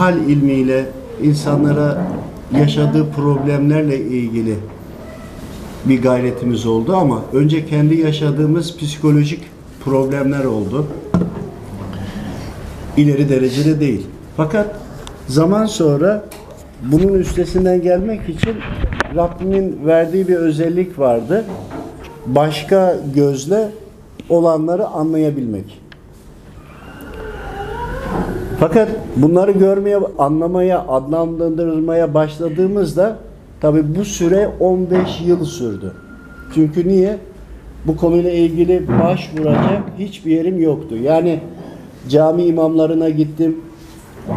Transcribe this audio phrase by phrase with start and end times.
[0.00, 0.86] hal ilmiyle
[1.22, 2.06] insanlara
[2.58, 4.54] yaşadığı problemlerle ilgili
[5.84, 9.40] bir gayretimiz oldu ama önce kendi yaşadığımız psikolojik
[9.84, 10.86] problemler oldu.
[12.96, 14.06] İleri derecede değil.
[14.36, 14.66] Fakat
[15.28, 16.24] zaman sonra
[16.82, 18.56] bunun üstesinden gelmek için
[19.16, 21.44] Rabbimin verdiği bir özellik vardı.
[22.26, 23.68] Başka gözle
[24.28, 25.79] olanları anlayabilmek.
[28.60, 33.16] Fakat bunları görmeye, anlamaya, adlandırmaya başladığımızda
[33.60, 35.92] tabi bu süre 15 yıl sürdü.
[36.54, 37.18] Çünkü niye?
[37.86, 40.96] Bu konuyla ilgili başvuracak hiçbir yerim yoktu.
[40.96, 41.40] Yani
[42.08, 43.60] cami imamlarına gittim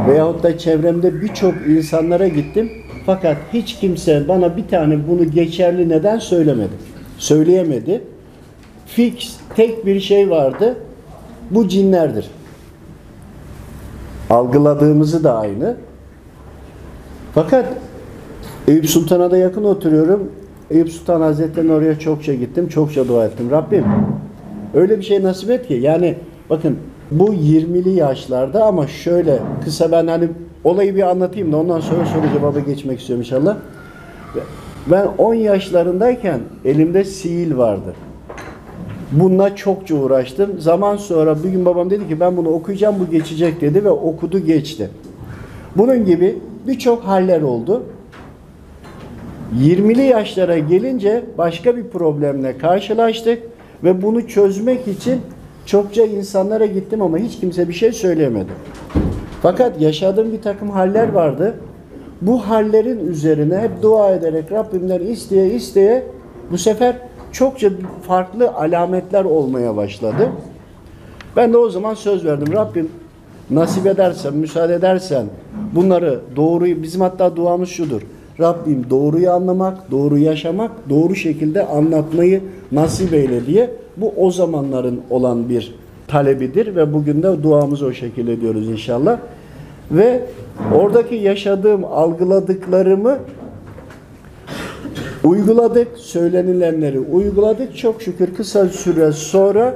[0.08, 2.72] veyahut da çevremde birçok insanlara gittim.
[3.06, 6.74] Fakat hiç kimse bana bir tane bunu geçerli neden söylemedi.
[7.18, 8.02] Söyleyemedi.
[8.86, 10.78] Fix tek bir şey vardı.
[11.52, 12.26] Bu cinlerdir.
[14.34, 15.76] Algıladığımızı da aynı.
[17.36, 17.66] Fakat
[18.68, 20.32] Eyüp Sultan'a da yakın oturuyorum.
[20.72, 22.68] Eyüp Sultan Hazretleri'nin oraya çokça gittim.
[22.68, 23.52] Çokça dua ettim.
[23.52, 23.86] Rabbim
[24.74, 25.74] öyle bir şey nasip et ki.
[25.74, 26.16] Yani
[26.50, 26.78] bakın
[27.12, 30.30] bu 20'li yaşlarda ama şöyle kısa ben hani
[30.64, 33.58] olayı bir anlatayım da ondan sonra soru cevaba geçmek istiyorum inşallah.
[34.88, 37.94] Ben 10 yaşlarındayken elimde sihir vardı.
[39.14, 40.60] Bununla çokça uğraştım.
[40.60, 44.40] Zaman sonra bir gün babam dedi ki ben bunu okuyacağım bu geçecek dedi ve okudu
[44.40, 44.90] geçti.
[45.76, 47.84] Bunun gibi birçok haller oldu.
[49.60, 53.44] 20'li yaşlara gelince başka bir problemle karşılaştık
[53.84, 55.22] ve bunu çözmek için
[55.66, 58.52] çokça insanlara gittim ama hiç kimse bir şey söyleyemedi.
[59.42, 61.56] Fakat yaşadığım bir takım haller vardı.
[62.22, 66.04] Bu hallerin üzerine hep dua ederek Rabbimden isteye isteye
[66.52, 66.96] bu sefer
[67.34, 67.70] çokça
[68.08, 70.30] farklı alametler olmaya başladı.
[71.36, 72.54] Ben de o zaman söz verdim.
[72.54, 72.90] Rabbim
[73.50, 75.26] nasip edersen, müsaade edersen
[75.76, 78.02] bunları doğruyu, bizim hatta duamız şudur.
[78.40, 82.42] Rabbim doğruyu anlamak, doğru yaşamak, doğru şekilde anlatmayı
[82.72, 85.76] nasip eyle diye bu o zamanların olan bir
[86.08, 89.18] talebidir ve bugün de duamızı o şekilde ediyoruz inşallah.
[89.92, 90.22] Ve
[90.76, 93.18] oradaki yaşadığım, algıladıklarımı
[95.44, 97.78] uyguladık, söylenilenleri uyguladık.
[97.78, 99.76] Çok şükür kısa süre sonra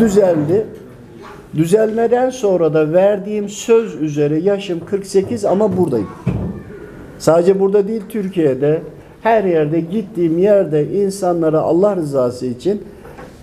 [0.00, 0.66] düzeldi.
[1.56, 6.08] Düzelmeden sonra da verdiğim söz üzere yaşım 48 ama buradayım.
[7.18, 8.82] Sadece burada değil Türkiye'de
[9.22, 12.82] her yerde gittiğim yerde insanlara Allah rızası için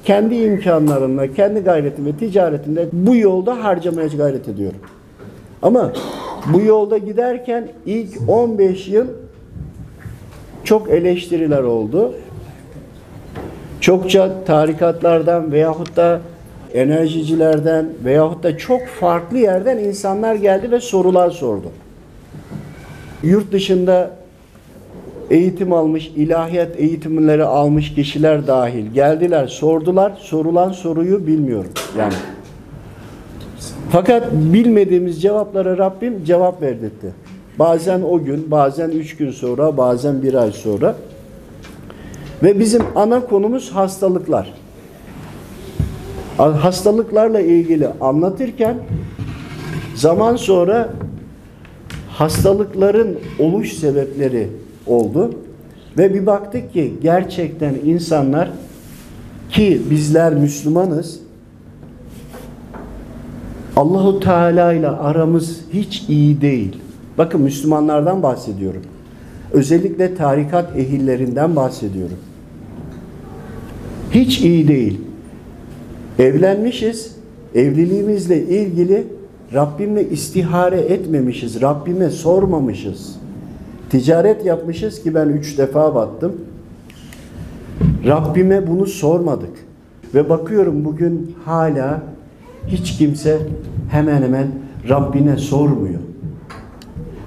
[0.06, 4.80] kendi imkanlarımla, kendi gayretim ve ticaretimde bu yolda harcamaya gayret ediyorum.
[5.62, 5.94] Ama
[6.54, 9.08] bu yolda giderken ilk 15 yıl
[10.68, 12.14] çok eleştiriler oldu.
[13.82, 16.22] Çokça tarikatlardan veyahut da
[16.74, 21.72] enerjicilerden veyahut da çok farklı yerden insanlar geldi ve sorular sordu.
[23.24, 24.12] Yurt dışında
[25.30, 30.14] eğitim almış, ilahiyat eğitimleri almış kişiler dahil geldiler, sordular.
[30.20, 31.72] Sorulan soruyu bilmiyorum.
[31.98, 32.14] Yani
[33.90, 37.27] fakat bilmediğimiz cevaplara Rabbim cevap verdirtti.
[37.60, 40.96] Bazen o gün, bazen üç gün sonra, bazen bir ay sonra.
[42.44, 44.54] Ve bizim ana konumuz hastalıklar.
[46.38, 48.78] Hastalıklarla ilgili anlatırken
[49.96, 50.90] zaman sonra
[52.10, 54.48] hastalıkların oluş sebepleri
[54.88, 55.34] oldu.
[55.98, 58.50] Ve bir baktık ki gerçekten insanlar
[59.52, 61.20] ki bizler Müslümanız
[63.76, 66.78] Allahu Teala ile aramız hiç iyi değil.
[67.18, 68.82] Bakın Müslümanlardan bahsediyorum.
[69.52, 72.18] Özellikle tarikat ehillerinden bahsediyorum.
[74.12, 75.02] Hiç iyi değil.
[76.20, 77.18] Evlenmişiz.
[77.56, 79.08] Evliliğimizle ilgili
[79.54, 81.62] Rabbimle istihare etmemişiz.
[81.62, 83.16] Rabbime sormamışız.
[83.90, 86.34] Ticaret yapmışız ki ben üç defa battım.
[88.06, 89.54] Rabbime bunu sormadık.
[90.14, 92.02] Ve bakıyorum bugün hala
[92.68, 93.40] hiç kimse
[93.92, 94.48] hemen hemen
[94.90, 96.00] Rabbine sormuyor.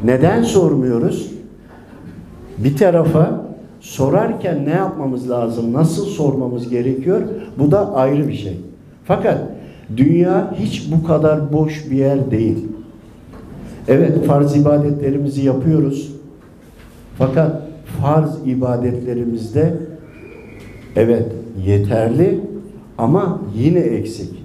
[0.04, 1.32] Neden sormuyoruz?
[2.58, 3.44] Bir tarafa
[3.80, 7.22] sorarken ne yapmamız lazım, nasıl sormamız gerekiyor?
[7.58, 8.60] Bu da ayrı bir şey.
[9.04, 9.38] Fakat
[9.96, 12.58] dünya hiç bu kadar boş bir yer değil.
[13.88, 16.12] Evet farz ibadetlerimizi yapıyoruz.
[17.18, 17.62] Fakat
[18.02, 19.74] farz ibadetlerimizde
[20.96, 21.26] evet
[21.66, 22.40] yeterli
[22.98, 24.39] ama yine eksik.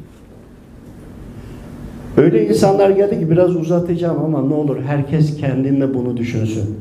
[2.17, 6.75] Öyle insanlar geldi ki biraz uzatacağım ama ne olur herkes kendinde bunu düşünsün.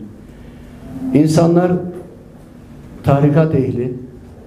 [1.15, 1.73] İnsanlar
[3.05, 3.93] tarikat ehli,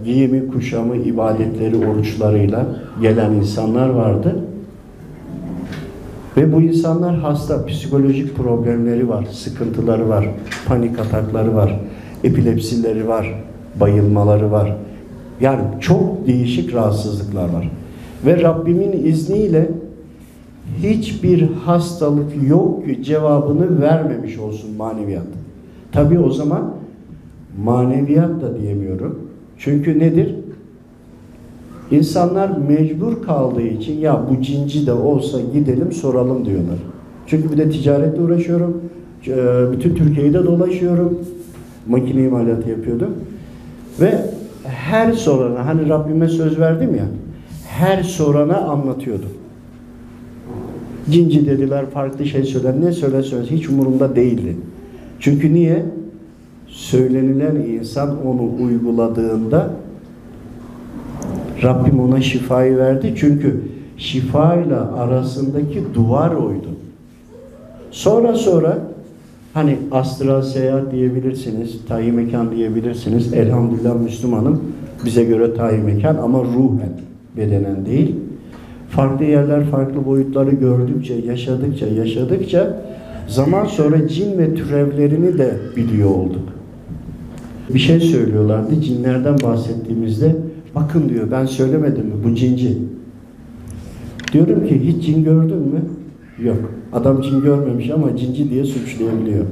[0.04, 2.66] giyimi, kuşamı, ibadetleri, oruçlarıyla
[3.02, 4.36] gelen insanlar vardı.
[6.38, 10.30] Ve bu insanlar hasta, psikolojik problemleri var, sıkıntıları var,
[10.68, 11.80] panik atakları var,
[12.24, 13.44] epilepsileri var,
[13.80, 14.76] bayılmaları var.
[15.42, 17.72] Yani çok değişik rahatsızlıklar var.
[18.26, 19.70] Ve Rabbimin izniyle
[20.84, 25.28] hiçbir hastalık yok ki cevabını vermemiş olsun maneviyat.
[25.92, 26.74] Tabi o zaman
[27.64, 29.20] maneviyat da diyemiyorum.
[29.58, 30.36] Çünkü nedir?
[31.92, 36.78] İnsanlar mecbur kaldığı için ya bu cinci de olsa gidelim soralım diyorlar.
[37.28, 38.82] Çünkü bir de ticaretle uğraşıyorum.
[39.28, 39.36] Ee,
[39.72, 41.20] Bütün Türkiye'yi de dolaşıyorum.
[41.88, 43.14] Makine imalatı yapıyordum.
[44.02, 44.26] Ve
[44.64, 47.06] her sorana hani Rabbime söz verdim ya
[47.68, 49.30] her sorana anlatıyordum.
[51.12, 52.82] Cinci dediler, farklı şey söyler.
[52.82, 54.56] Ne söyler söyler hiç umurumda değildi.
[55.20, 55.86] Çünkü niye?
[56.68, 59.70] Söylenilen insan onu uyguladığında
[61.64, 63.14] Rabbim ona şifayı verdi.
[63.18, 63.62] Çünkü
[63.98, 66.68] şifayla arasındaki duvar oydu.
[67.92, 68.78] Sonra sonra
[69.54, 73.34] hani astral seyahat diyebilirsiniz, tayi mekan diyebilirsiniz.
[73.34, 74.62] Elhamdülillah Müslümanım.
[75.06, 76.94] Bize göre tayi mekan ama ruhen,
[77.38, 78.16] bedenen değil.
[78.98, 82.82] Farklı yerler, farklı boyutları gördükçe, yaşadıkça, yaşadıkça
[83.28, 86.42] zaman sonra cin ve türevlerini de biliyor olduk.
[87.74, 88.82] Bir şey söylüyorlardı.
[88.82, 90.36] Cinlerden bahsettiğimizde
[90.76, 92.78] bakın diyor ben söylemedim mi bu cinci.
[94.34, 95.82] Diyorum ki hiç cin gördün mü?
[96.44, 96.72] Yok.
[96.94, 99.46] Adam cin görmemiş ama cinci diye suçlayabiliyor.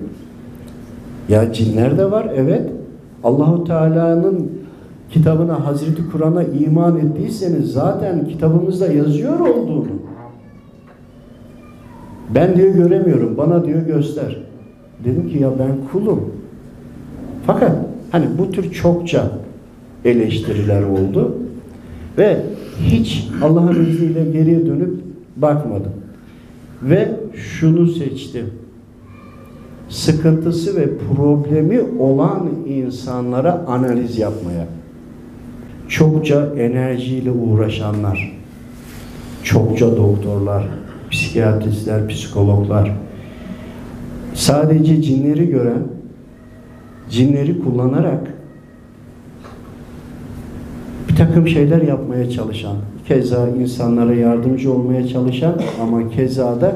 [1.29, 2.69] Ya cinler de var evet.
[3.23, 4.51] Allahu Teala'nın
[5.09, 9.87] kitabına, Hazreti Kur'an'a iman ettiyseniz zaten kitabımızda yazıyor olduğunu.
[12.35, 13.37] Ben diyor göremiyorum.
[13.37, 14.37] Bana diyor göster.
[15.05, 16.33] Dedim ki ya ben kulum.
[17.47, 17.71] Fakat
[18.11, 19.31] hani bu tür çokça
[20.05, 21.35] eleştiriler oldu
[22.17, 22.37] ve
[22.81, 24.93] hiç Allah'ın izniyle geriye dönüp
[25.37, 25.91] bakmadım.
[26.83, 28.45] Ve şunu seçtim.
[29.89, 34.67] Sıkıntısı ve problemi olan insanlara analiz yapmaya.
[35.89, 38.37] Çokça enerjiyle uğraşanlar,
[39.43, 40.67] çokça doktorlar,
[41.11, 42.91] psikiyatristler, psikologlar,
[44.33, 45.83] sadece cinleri gören,
[47.09, 48.33] cinleri kullanarak
[51.09, 52.75] bir takım şeyler yapmaya çalışan,
[53.07, 56.75] keza insanlara yardımcı olmaya çalışan ama keza da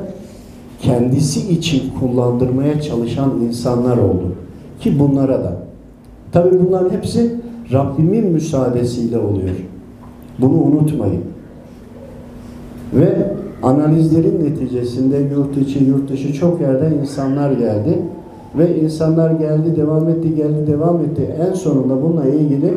[0.81, 4.35] kendisi için kullandırmaya çalışan insanlar oldu.
[4.79, 5.57] Ki bunlara da.
[6.31, 7.38] Tabi bunların hepsi
[7.73, 9.55] Rabbimin müsaadesiyle oluyor.
[10.39, 11.23] Bunu unutmayın.
[12.93, 13.33] Ve
[13.63, 17.99] analizlerin neticesinde yurt içi, yurt dışı çok yerden insanlar geldi.
[18.57, 21.35] Ve insanlar geldi, devam etti, geldi, devam etti.
[21.49, 22.73] En sonunda bununla ilgili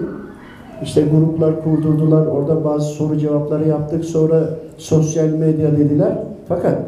[0.82, 2.26] işte gruplar kurdurdular.
[2.26, 4.04] Orada bazı soru cevapları yaptık.
[4.04, 6.18] Sonra sosyal medya dediler.
[6.48, 6.78] Fakat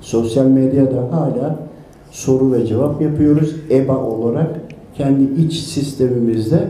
[0.00, 1.56] sosyal medyada hala
[2.10, 3.56] soru ve cevap yapıyoruz.
[3.70, 4.60] EBA olarak
[4.96, 6.68] kendi iç sistemimizde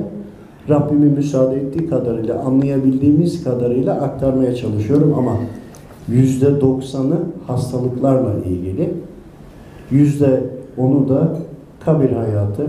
[0.69, 5.37] Rabbimin müsaade ettiği kadarıyla, anlayabildiğimiz kadarıyla aktarmaya çalışıyorum ama
[6.09, 8.95] yüzde doksanı hastalıklarla ilgili,
[9.91, 10.41] yüzde
[10.79, 11.37] onu da
[11.85, 12.67] kabir hayatı,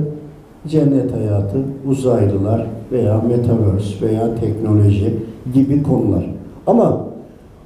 [0.68, 1.58] cennet hayatı,
[1.88, 5.14] uzaylılar veya metaverse veya teknoloji
[5.54, 6.26] gibi konular.
[6.68, 7.08] Ama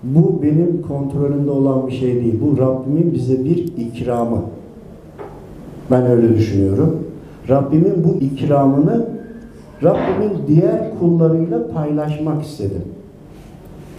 [0.03, 2.39] bu benim kontrolümde olan bir şey değil.
[2.41, 4.41] Bu Rabbimin bize bir ikramı.
[5.91, 7.03] Ben öyle düşünüyorum.
[7.49, 9.05] Rabbimin bu ikramını
[9.83, 12.83] Rabbimin diğer kullarıyla paylaşmak istedim.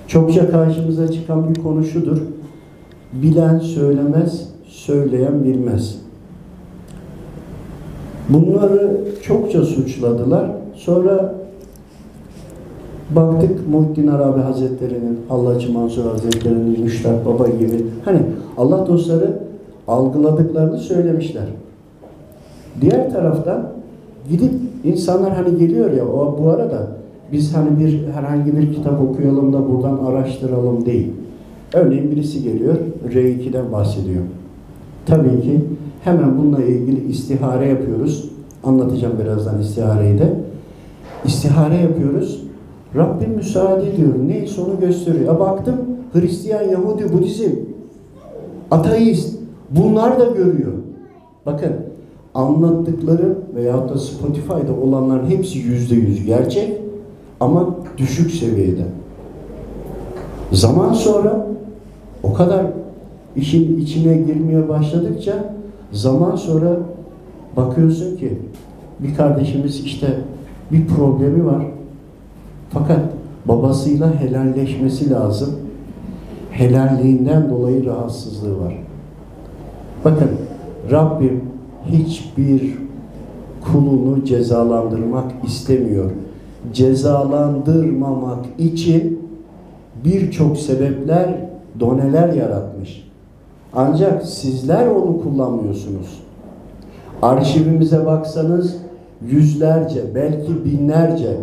[0.07, 1.83] Çokça karşımıza çıkan bir konu.
[3.13, 5.99] Bilen söylemez, söyleyen bilmez.
[8.29, 10.51] Bunları çokça suçladılar.
[10.75, 11.35] Sonra
[13.11, 18.23] baktık Muhittin Arabi Hazretleri'nin, Hallacı Mansur Hazretleri'nin, Müştak Baba gibi hani
[18.57, 19.39] Allah dostları
[19.89, 21.45] algıladıklarını söylemişler.
[22.81, 23.69] Diğer taraftan
[24.31, 24.53] gidip
[24.85, 26.89] insanlar hani geliyor ya o bu arada
[27.33, 31.13] biz hani bir herhangi bir kitap okuyalım da buradan araştıralım değil.
[31.73, 32.75] Örneğin birisi geliyor
[33.09, 34.23] R2'den bahsediyor.
[35.07, 35.61] Tabii ki
[36.05, 38.31] hemen bununla ilgili istihare yapıyoruz.
[38.65, 40.35] Anlatacağım birazdan istihareyi de.
[41.25, 42.43] İstihare yapıyoruz.
[42.97, 44.13] Rabbim müsaade ediyor.
[44.27, 45.25] Neyse onu gösteriyor.
[45.25, 45.75] Ya baktım
[46.13, 47.51] Hristiyan, Yahudi, Budizm,
[48.71, 49.39] ateist
[49.71, 50.73] bunlar da görüyor.
[51.47, 51.73] Bakın
[52.35, 56.73] anlattıkları veyahut da Spotify'da olanların hepsi yüzde yüz gerçek
[57.41, 58.85] ama düşük seviyede.
[60.53, 61.47] Zaman sonra
[62.23, 62.67] o kadar
[63.37, 65.55] işin içine girmeye başladıkça
[65.93, 66.79] zaman sonra
[67.57, 68.39] bakıyorsun ki
[69.01, 70.19] bir kardeşimiz işte
[70.73, 71.67] bir problemi var.
[72.71, 73.01] Fakat
[73.45, 75.51] babasıyla helalleşmesi lazım.
[76.51, 78.75] helalliğinden dolayı rahatsızlığı var.
[80.05, 80.29] Bakın
[80.91, 81.52] Rabbim
[81.87, 82.75] hiçbir
[83.73, 86.11] kulunu cezalandırmak istemiyor.
[86.73, 89.29] Cezalandırmamak için
[90.05, 91.35] birçok sebepler,
[91.81, 93.09] doneler yaratmış.
[93.75, 96.23] Ancak sizler onu kullanmıyorsunuz.
[97.23, 98.77] Arşivimize baksanız
[99.31, 101.37] yüzlerce, belki binlerce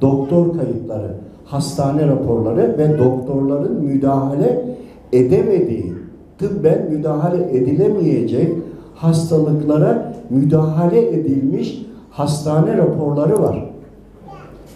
[0.00, 4.64] doktor kayıtları, hastane raporları ve doktorların müdahale
[5.12, 5.92] edemediği,
[6.38, 8.52] tıbben müdahale edilemeyecek
[8.94, 13.70] hastalıklara müdahale edilmiş hastane raporları var.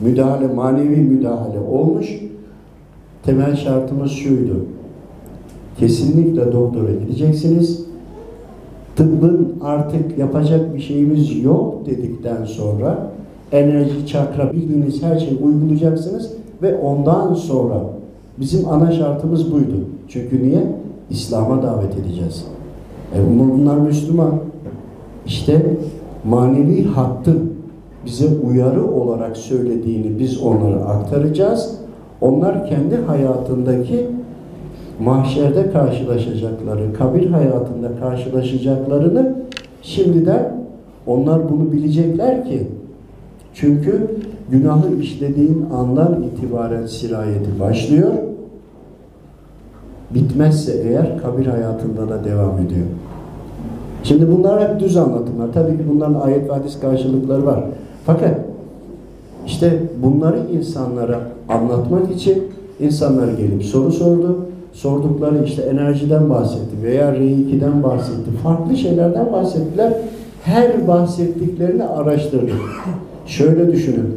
[0.01, 2.21] Müdahale, manevi müdahale olmuş.
[3.23, 4.65] Temel şartımız şuydu.
[5.79, 7.87] Kesinlikle doktora gideceksiniz.
[8.97, 13.11] Tıbbın artık yapacak bir şeyimiz yok dedikten sonra
[13.53, 16.33] enerji çakra bildiğiniz her şeyi uygulayacaksınız
[16.63, 17.81] ve ondan sonra
[18.41, 19.77] bizim ana şartımız buydu.
[20.09, 20.63] Çünkü niye?
[21.11, 22.45] İslam'a davet edeceğiz.
[23.15, 24.35] E bunlar Müslüman.
[25.27, 25.67] İşte
[26.25, 27.53] manevi hattın
[28.07, 31.79] bize uyarı olarak söylediğini biz onlara aktaracağız.
[32.21, 34.07] Onlar kendi hayatındaki
[35.01, 39.35] mahşerde karşılaşacakları, kabir hayatında karşılaşacaklarını
[39.83, 40.57] şimdiden
[41.07, 42.67] onlar bunu bilecekler ki
[43.55, 44.11] çünkü
[44.51, 48.13] günahı işlediğin andan itibaren sirayeti başlıyor.
[50.17, 52.87] Bitmezse eğer kabir hayatında da devam ediyor.
[54.03, 55.53] Şimdi bunlar hep düz anlatımlar.
[55.55, 57.65] Tabii ki bunların ayet ve hadis karşılıkları var.
[58.07, 58.35] Fakat
[59.47, 62.43] işte bunları insanlara anlatmak için
[62.81, 64.39] insanlar gelip soru sordu.
[64.73, 68.31] Sordukları işte enerjiden bahsetti veya R2'den bahsetti.
[68.43, 69.93] Farklı şeylerden bahsettiler.
[70.43, 72.61] Her bahsettiklerini araştırdık.
[73.27, 74.15] Şöyle düşünün.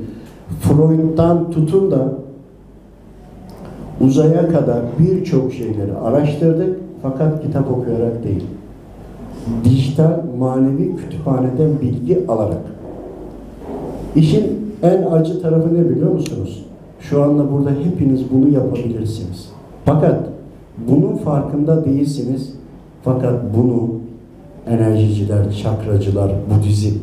[0.61, 2.13] Freud'dan tutun da
[4.01, 8.43] uzaya kadar birçok şeyleri araştırdık fakat kitap okuyarak değil.
[9.63, 12.61] Dijital manevi kütüphaneden bilgi alarak.
[14.15, 16.65] İşin en acı tarafı ne biliyor musunuz?
[16.99, 19.49] Şu anda burada hepiniz bunu yapabilirsiniz.
[19.85, 20.19] Fakat
[20.87, 22.53] bunun farkında değilsiniz.
[23.03, 23.89] Fakat bunu
[24.67, 26.95] enerjiciler, çakracılar, Budizm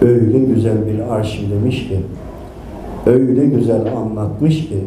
[0.00, 2.00] öyle güzel bir arşivlemiş ki,
[3.06, 4.78] öyle güzel anlatmış ki,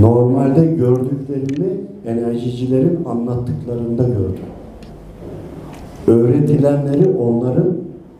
[0.00, 1.70] normalde gördüklerimi
[2.06, 4.50] enerjicilerin anlattıklarında gördüm.
[6.06, 7.76] Öğretilenleri onların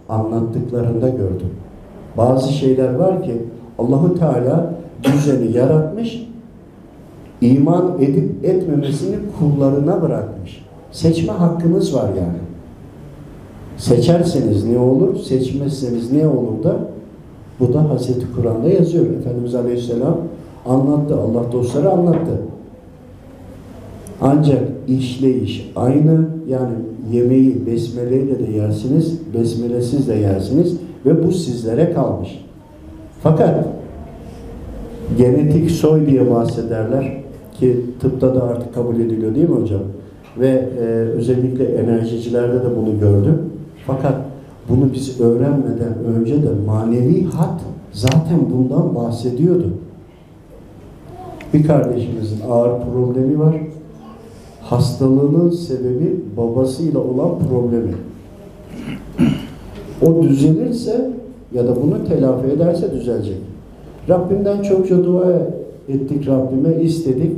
[0.09, 1.50] anlattıklarında gördüm.
[2.17, 3.33] Bazı şeyler var ki
[3.79, 6.29] Allahu Teala düzeni yaratmış,
[7.40, 10.64] iman edip etmemesini kullarına bırakmış.
[10.93, 12.38] Seçme hakkınız var yani.
[13.76, 16.76] Seçerseniz ne olur, seçmezseniz ne olur da
[17.61, 19.07] bu da Hazreti Kur'an'da yazıyor.
[19.07, 20.17] Efendimiz Aleyhisselam
[20.67, 22.40] anlattı, Allah dostları anlattı.
[24.21, 26.73] Ancak işleyiş aynı, yani
[27.12, 30.76] yemeği besmeleyle de yersiniz, besmelesiz de yersiniz
[31.07, 32.45] ve bu sizlere kalmış.
[33.23, 33.64] Fakat
[35.19, 37.12] genetik soy diye bahsederler
[37.61, 39.83] ki tıpta da artık kabul ediliyor değil mi hocam?
[40.38, 43.38] Ve e, özellikle enerjicilerde de bunu gördüm.
[43.87, 44.14] Fakat
[44.69, 47.61] bunu biz öğrenmeden önce de manevi hat
[47.93, 49.71] zaten bundan bahsediyordu.
[51.55, 53.57] Bir kardeşimizin ağır problemi var.
[54.62, 57.95] Hastalığının sebebi babasıyla olan problemi.
[60.07, 61.11] O düzelirse
[61.55, 63.37] ya da bunu telafi ederse düzelecek.
[64.09, 65.33] Rabbimden çokça dua
[65.88, 67.33] ettik Rabbime, istedik.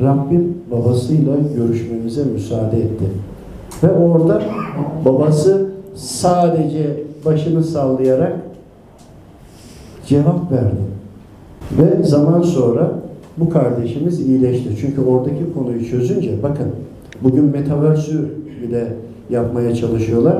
[0.00, 3.04] Rabbim babasıyla görüşmemize müsaade etti.
[3.82, 4.42] Ve orada
[5.04, 8.32] babası sadece başını sallayarak
[10.06, 10.80] cevap verdi.
[11.78, 12.92] Ve zaman sonra
[13.36, 14.68] bu kardeşimiz iyileşti.
[14.80, 16.66] Çünkü oradaki konuyu çözünce bakın
[17.22, 18.28] bugün Metaverse'ü
[18.62, 18.92] bile
[19.30, 20.38] yapmaya çalışıyorlar.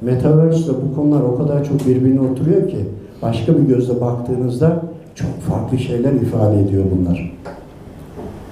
[0.00, 2.78] Metaverse'de bu konular o kadar çok birbirine oturuyor ki
[3.22, 4.82] başka bir gözle baktığınızda
[5.14, 7.32] çok farklı şeyler ifade ediyor bunlar.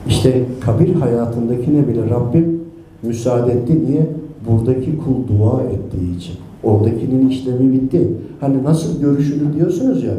[0.06, 2.60] İşte kabir hayatındakine bile Rabbim
[3.02, 3.84] müsaade etti.
[3.86, 4.06] Niye?
[4.48, 6.34] Buradaki kul dua ettiği için.
[6.64, 8.08] Oradakinin işlemi bitti.
[8.40, 10.14] Hani nasıl görüşülür diyorsunuz ya.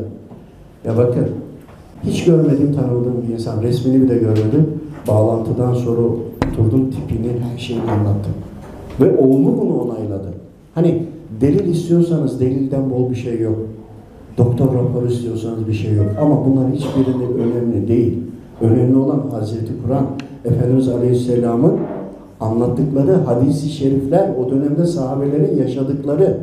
[0.86, 1.27] Ya bakın
[2.03, 3.62] hiç görmedim tanıdığım bir insan.
[3.62, 4.67] Resmini bile görmedim.
[5.07, 6.01] Bağlantıdan sonra
[6.51, 8.33] oturdum tipini her şeyini anlattım.
[9.00, 10.33] Ve oğlu bunu onayladı.
[10.75, 11.03] Hani
[11.41, 13.55] delil istiyorsanız delilden bol bir şey yok.
[14.38, 16.05] Doktor raporu istiyorsanız bir şey yok.
[16.21, 18.17] Ama bunlar hiçbirini önemli değil.
[18.62, 20.05] Önemli olan Hazreti Kur'an,
[20.45, 21.74] Efendimiz Aleyhisselam'ın
[22.41, 26.38] anlattıkları hadisi şerifler, o dönemde sahabelerin yaşadıkları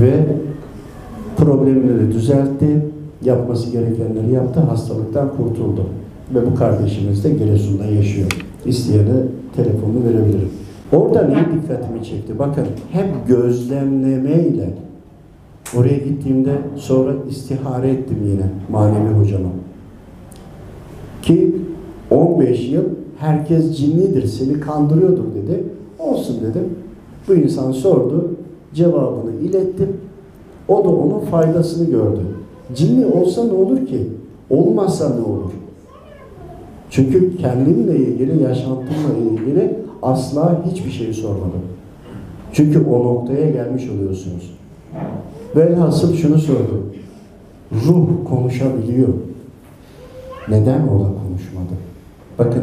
[0.00, 0.26] ve
[1.36, 2.86] problemleri düzeltti.
[3.24, 5.86] Yapması gerekenleri yaptı, hastalıktan kurtuldu.
[6.34, 8.28] Ve bu kardeşimiz de Giresun'da yaşıyor.
[8.66, 9.16] İsteyene
[9.56, 10.48] telefonu verebilirim.
[10.92, 12.38] Orada ne dikkatimi çekti?
[12.38, 14.70] Bakın hep gözlemlemeyle
[15.76, 19.48] oraya gittiğimde sonra istihare ettim yine manevi hocama.
[21.22, 21.54] Ki
[22.10, 22.84] 15 yıl
[23.18, 25.64] herkes cinlidir, seni kandırıyordur dedi.
[25.98, 26.64] Olsun dedim.
[27.28, 28.30] Bu insan sordu,
[28.74, 29.96] cevabını ilettim.
[30.68, 32.20] O da onun faydasını gördü.
[32.74, 34.08] Cinli olsa ne olur ki?
[34.50, 35.50] Olmazsa ne olur?
[36.90, 41.62] Çünkü kendimle ilgili, yaşantımla ilgili asla hiçbir şey sormadım.
[42.52, 44.54] Çünkü o noktaya gelmiş oluyorsunuz.
[45.56, 46.82] Velhasıl şunu sordu.
[47.86, 49.08] Ruh konuşabiliyor.
[50.48, 51.89] Neden orada konuşmadı?
[52.40, 52.62] Bakın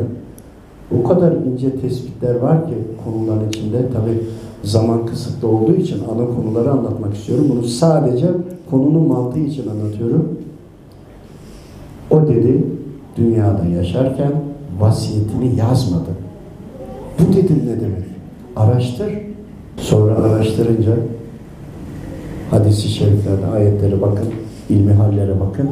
[1.00, 2.74] o kadar ince tespitler var ki
[3.06, 4.24] konuların içinde tabi
[4.64, 7.46] zaman kısıtlı olduğu için ana konuları anlatmak istiyorum.
[7.50, 8.28] Bunu sadece
[8.72, 10.38] konunun mantığı için anlatıyorum.
[12.12, 12.64] O dedi
[13.18, 14.32] dünyada yaşarken
[14.80, 16.10] vasiyetini yazmadı.
[17.20, 18.08] Bu dedim ne demek?
[18.56, 19.12] Araştır.
[19.78, 20.92] Sonra araştırınca
[22.52, 24.28] hadisi şeriflerde, ayetlere bakın,
[24.70, 25.70] ilmi hallere bakın.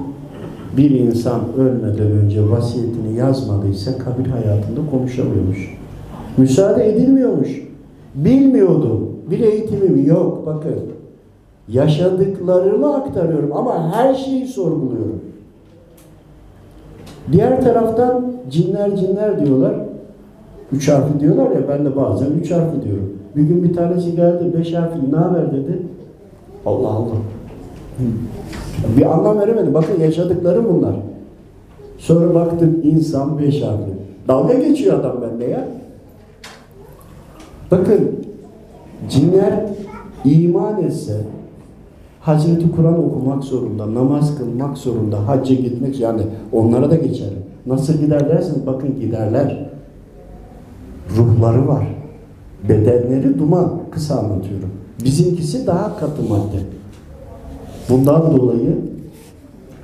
[0.78, 5.78] Bir insan ölmeden önce vasiyetini yazmadıysa kabir hayatında konuşamıyormuş.
[6.38, 7.62] Müsaade edilmiyormuş.
[8.16, 9.12] Bilmiyordum.
[9.32, 10.46] Bir eğitimim yok.
[10.46, 10.76] Bakın.
[11.68, 15.22] Yaşadıklarımı aktarıyorum ama her şeyi sorguluyorum.
[17.32, 19.76] Diğer taraftan cinler cinler diyorlar.
[20.72, 23.14] Üç harfi diyorlar ya ben de bazen üç harfi diyorum.
[23.36, 25.82] Bir gün bir tanesi geldi beş harfi ne haber dedi.
[26.66, 27.16] Allah Allah.
[28.98, 29.74] Bir anlam veremedim.
[29.74, 30.96] Bakın yaşadıklarım bunlar.
[31.98, 33.92] Sonra baktım insan beş harfi.
[34.28, 35.68] Dalga geçiyor adam bende ya.
[37.72, 38.12] Bakın
[39.10, 39.66] cinler
[40.26, 41.22] iman etse
[42.22, 47.30] Hazreti Kur'an okumak zorunda, namaz kılmak zorunda, hacca gitmek yani onlara da geçer.
[47.66, 49.70] Nasıl gider derseniz bakın giderler.
[51.18, 51.88] Ruhları var.
[52.70, 53.72] Bedenleri duman.
[53.92, 54.70] Kısa anlatıyorum.
[55.04, 56.75] Bizimkisi daha katı madde.
[57.90, 58.76] Bundan dolayı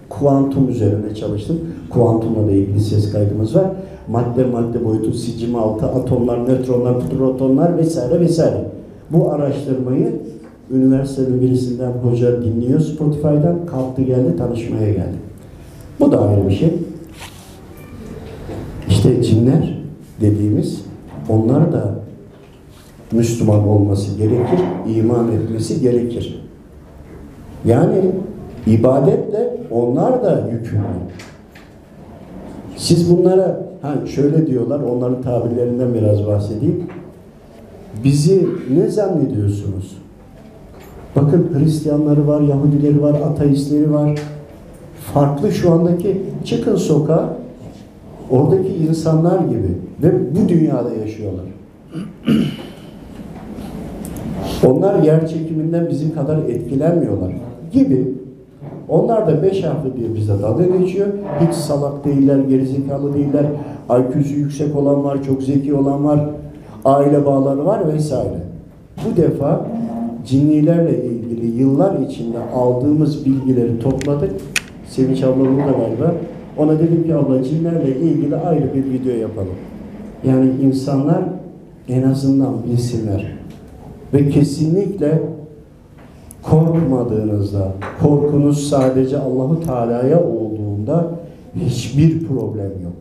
[0.10, 1.60] kuantum üzerine çalıştım.
[1.90, 3.66] Kuantumla da ilgili ses kaydımız var.
[4.08, 8.66] Madde madde boyutu, sicim altı, atomlar, nötronlar, protonlar vesaire vesaire.
[9.10, 10.22] Bu araştırmayı
[10.72, 15.18] üniversitenin birisinden hoca dinliyor Spotify'dan kalktı geldi tanışmaya geldi.
[16.00, 16.74] Bu da ayrı bir şey.
[18.90, 19.82] İşte cinler
[20.22, 20.82] dediğimiz
[21.30, 21.96] onlar da
[23.12, 24.60] Müslüman olması gerekir,
[24.96, 26.41] iman etmesi gerekir.
[27.65, 28.12] Yani
[28.67, 30.82] ibadetle onlar da yükümlü.
[32.78, 36.84] Siz bunlara ha şöyle diyorlar, onların tabirlerinden biraz bahsedeyim.
[38.04, 39.97] Bizi ne zannediyorsunuz?
[41.15, 44.19] Bakın Hristiyanları var, Yahudileri var, ateistleri var.
[45.13, 47.38] Farklı şu andaki çıkın sokağa
[48.30, 51.45] oradaki insanlar gibi ve bu dünyada yaşıyorlar.
[54.65, 57.32] Onlar yer çekiminden bizim kadar etkilenmiyorlar
[57.72, 58.14] gibi.
[58.90, 61.08] Onlar da beş harfli diye bize dalga geçiyor.
[61.40, 63.46] Hiç salak değiller, gerizekalı değiller.
[63.90, 66.30] IQ'su yüksek olan var, çok zeki olan var.
[66.86, 68.42] Aile bağları var vesaire.
[69.06, 69.66] Bu defa
[70.26, 74.32] cinnilerle ilgili yıllar içinde aldığımız bilgileri topladık.
[74.88, 76.14] Sevinç abla burada galiba.
[76.58, 79.56] Ona dedim ki abla cinlerle ilgili ayrı bir video yapalım.
[80.24, 81.24] Yani insanlar
[81.90, 83.38] en azından bilsinler.
[84.14, 85.22] Ve kesinlikle
[86.44, 91.10] korkmadığınızda, korkunuz sadece Allahu Teala'ya olduğunda
[91.56, 92.94] hiçbir problem yok.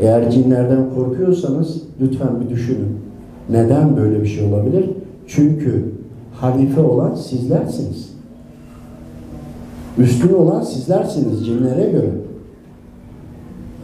[0.00, 2.98] Eğer cinlerden korkuyorsanız lütfen bir düşünün.
[3.50, 4.90] Neden böyle bir şey olabilir?
[5.26, 5.92] Çünkü
[6.34, 8.12] halife olan sizlersiniz.
[9.98, 12.10] Üstün olan sizlersiniz cinlere göre.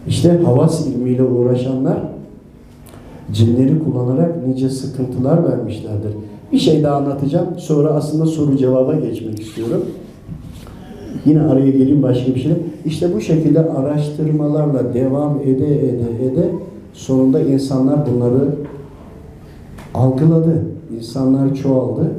[0.06, 1.98] İşte havas ilmiyle uğraşanlar
[3.32, 6.12] cinleri kullanarak nice sıkıntılar vermişlerdir.
[6.52, 7.46] Bir şey daha anlatacağım.
[7.56, 9.84] Sonra aslında soru cevaba geçmek istiyorum.
[11.24, 12.52] Yine araya geleyim başka bir şey.
[12.84, 16.48] İşte bu şekilde araştırmalarla devam ede ede ede
[16.92, 18.48] sonunda insanlar bunları
[19.94, 20.62] algıladı.
[20.96, 22.10] İnsanlar çoğaldı.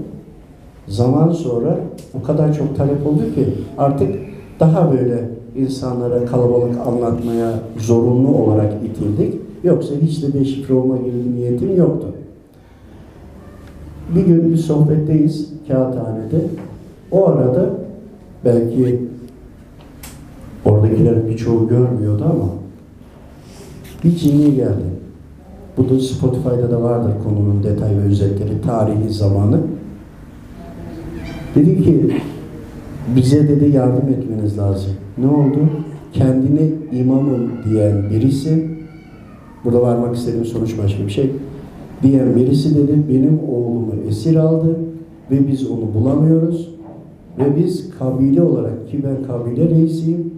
[0.87, 1.79] Zaman sonra
[2.19, 3.45] o kadar çok talep oldu ki
[3.77, 4.15] artık
[4.59, 9.41] daha böyle insanlara kalabalık anlatmaya zorunlu olarak itildik.
[9.63, 12.07] Yoksa hiç de deşifre olma gibi niyetim yoktu.
[14.15, 16.41] Bir gün bir sohbetteyiz kağıthanede.
[17.11, 17.69] O arada
[18.45, 18.99] belki
[20.65, 22.49] oradakilerin birçoğu görmüyordu ama
[24.03, 24.89] bir cinni geldi.
[25.77, 29.59] Bu da Spotify'da da vardır konunun detay ve özetleri, tarihi zamanı.
[31.55, 32.11] Dedi ki
[33.15, 34.91] Bize dedi yardım etmeniz lazım.
[35.17, 35.59] Ne oldu?
[36.13, 38.69] Kendini imamım diyen birisi,
[39.65, 41.31] burada varmak istediğim sonuç başka bir şey,
[42.03, 44.75] diyen birisi dedi benim oğlumu esir aldı
[45.31, 46.69] ve biz onu bulamıyoruz
[47.37, 50.33] ve biz kabile olarak ki ben kabile reisiyim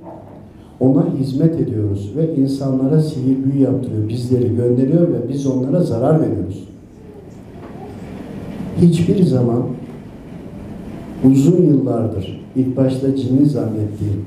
[0.79, 6.67] ona hizmet ediyoruz ve insanlara sihir büyü yaptırıyor, bizleri gönderiyor ve biz onlara zarar veriyoruz.
[8.81, 9.63] Hiçbir zaman
[11.25, 14.25] uzun yıllardır ilk başta cinni zannettiğim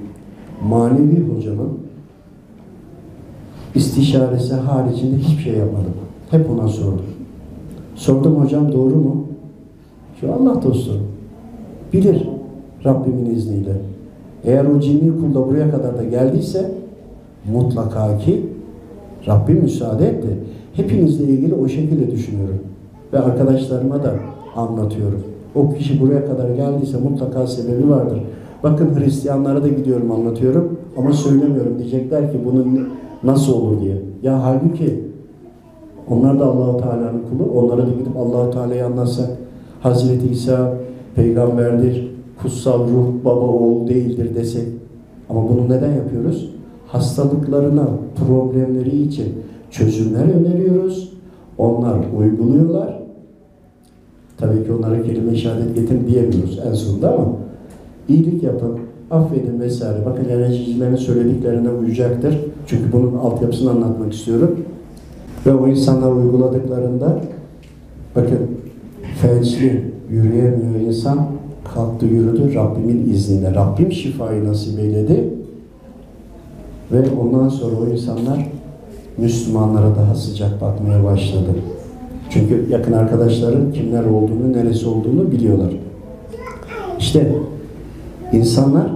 [0.69, 1.79] manevi hocamın
[3.75, 5.95] istişaresi haricinde hiçbir şey yapmadım.
[6.31, 7.14] Hep ona sordum.
[7.95, 9.27] Sordum hocam doğru mu?
[10.21, 10.93] Şu Allah dostu.
[11.93, 12.29] Bilir
[12.85, 13.73] Rabbimin izniyle.
[14.45, 16.71] Eğer o cinni kul da buraya kadar da geldiyse
[17.53, 18.47] mutlaka ki
[19.27, 20.29] Rabbim müsaade etti.
[20.75, 22.59] Hepinizle ilgili o şekilde düşünüyorum.
[23.13, 24.15] Ve arkadaşlarıma da
[24.57, 25.23] anlatıyorum.
[25.55, 28.19] O kişi buraya kadar geldiyse mutlaka sebebi vardır.
[28.63, 31.79] Bakın Hristiyanlara da gidiyorum anlatıyorum ama söylemiyorum.
[31.79, 32.89] Diyecekler ki bunun
[33.25, 33.97] nasıl olur diye.
[34.23, 35.04] Ya halbuki
[36.11, 37.61] onlar da Allahu Teala'nın kulu.
[37.61, 39.31] Onlara da gidip Allahu Teala'yı anlatsak
[39.81, 40.75] Hazreti İsa
[41.15, 42.11] peygamberdir,
[42.43, 44.69] kutsal ruh baba oğul değildir desek.
[45.29, 46.51] Ama bunu neden yapıyoruz?
[46.87, 49.27] Hastalıklarına, problemleri için
[49.71, 51.13] çözümler öneriyoruz.
[51.59, 53.01] Onlar uyguluyorlar.
[54.37, 57.27] Tabii ki onlara kelime şehadet getir diyemiyoruz en sonunda ama
[58.09, 58.79] iyilik yapın,
[59.11, 60.07] affedin vesaire.
[60.07, 62.39] Bakın enerjicilerin söylediklerine uyacaktır.
[62.67, 64.61] Çünkü bunun altyapısını anlatmak istiyorum.
[65.47, 67.21] Ve o insanlar uyguladıklarında
[68.17, 68.39] bakın
[69.21, 71.27] felçli yürüyemiyor insan
[71.75, 73.55] kalktı yürüdü Rabbimin izniyle.
[73.55, 75.35] Rabbim şifayı nasip eyledi.
[76.93, 78.49] Ve ondan sonra o insanlar
[79.19, 81.51] Müslümanlara daha sıcak bakmaya başladı.
[82.31, 85.73] Çünkü yakın arkadaşların kimler olduğunu, neresi olduğunu biliyorlar.
[86.99, 87.33] İşte
[88.33, 88.91] insanlar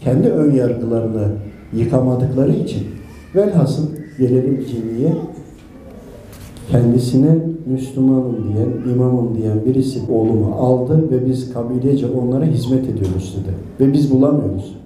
[0.00, 1.28] kendi ön yargılarını
[1.72, 2.82] yıkamadıkları için
[3.34, 3.86] velhasıl
[4.18, 5.14] gelelim cinniye
[6.70, 13.54] kendisine Müslümanım diyen, imamım diyen birisi oğlumu aldı ve biz kabilece onlara hizmet ediyoruz dedi.
[13.80, 14.76] Ve biz bulamıyoruz.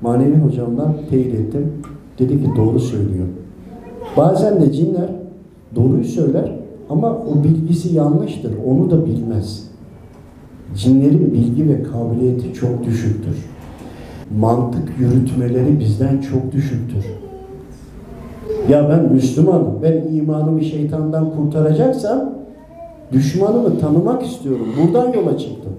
[0.00, 1.72] Manevi hocamdan teyit ettim.
[2.18, 3.26] Dedi ki doğru söylüyor.
[4.16, 5.10] Bazen de cinler
[5.76, 6.52] doğruyu söyler
[6.90, 8.52] ama o bilgisi yanlıştır.
[8.66, 9.70] Onu da bilmez.
[10.76, 13.36] Cinlerin bilgi ve kabiliyeti çok düşüktür.
[14.38, 17.04] Mantık yürütmeleri bizden çok düşüktür.
[18.68, 22.34] Ya ben Müslümanım, ben imanımı şeytandan kurtaracaksam
[23.12, 24.66] düşmanımı tanımak istiyorum.
[24.82, 25.72] Buradan yola çıktım.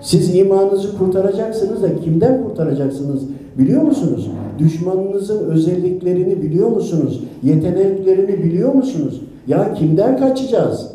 [0.00, 3.22] Siz imanınızı kurtaracaksınız da kimden kurtaracaksınız
[3.58, 4.30] biliyor musunuz?
[4.58, 7.24] Düşmanınızın özelliklerini biliyor musunuz?
[7.42, 9.20] Yeteneklerini biliyor musunuz?
[9.46, 10.92] Ya kimden kaçacağız?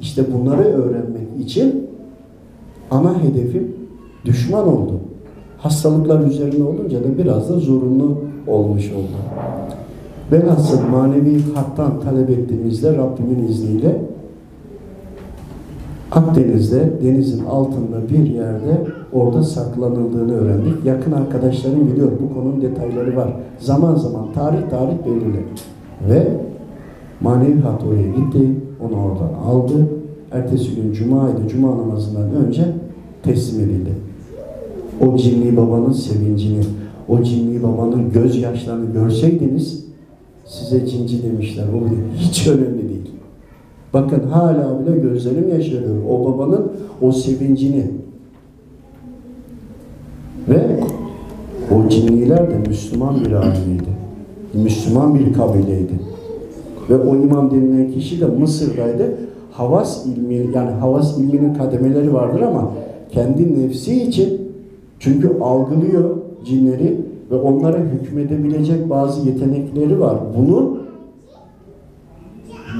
[0.00, 1.86] İşte bunları öğrenmek için
[2.90, 3.76] ana hedefim
[4.24, 5.00] düşman oldu.
[5.62, 9.16] Hastalıklar üzerine olunca da biraz da zorunlu olmuş oldu.
[10.32, 14.02] Velhasıl manevi hattan talep ettiğimizde Rabbimin izniyle
[16.12, 20.84] Akdeniz'de denizin altında bir yerde orada saklanıldığını öğrendik.
[20.84, 23.28] Yakın arkadaşlarım biliyor bu konunun detayları var.
[23.58, 25.44] Zaman zaman tarih tarih belirli.
[26.08, 26.28] Ve
[27.20, 28.50] manevi hat oraya gitti.
[28.80, 29.86] Onu oradan aldı.
[30.32, 31.48] Ertesi gün Cuma'ydı.
[31.48, 32.64] Cuma namazından önce
[33.22, 34.09] teslim edildi.
[35.00, 36.60] O cinli babanın sevincini,
[37.08, 39.84] o cinli babanın gözyaşlarını görseydiniz
[40.46, 41.64] size cinci demişler.
[41.64, 43.10] O hiç önemli değil.
[43.94, 45.96] Bakın hala bile gözlerim yaşarıyor.
[46.10, 47.86] O babanın o sevincini.
[50.48, 50.80] Ve
[51.74, 53.90] o cinniler de Müslüman bir aileydi.
[54.54, 56.00] Müslüman bir kabileydi.
[56.90, 59.14] Ve o imam denilen kişi de Mısır'daydı.
[59.52, 62.70] Havas ilmi yani havas ilminin kademeleri vardır ama
[63.12, 64.49] kendi nefsi için
[65.00, 70.18] çünkü algılıyor cinleri ve onlara hükmedebilecek bazı yetenekleri var.
[70.38, 70.80] Bunu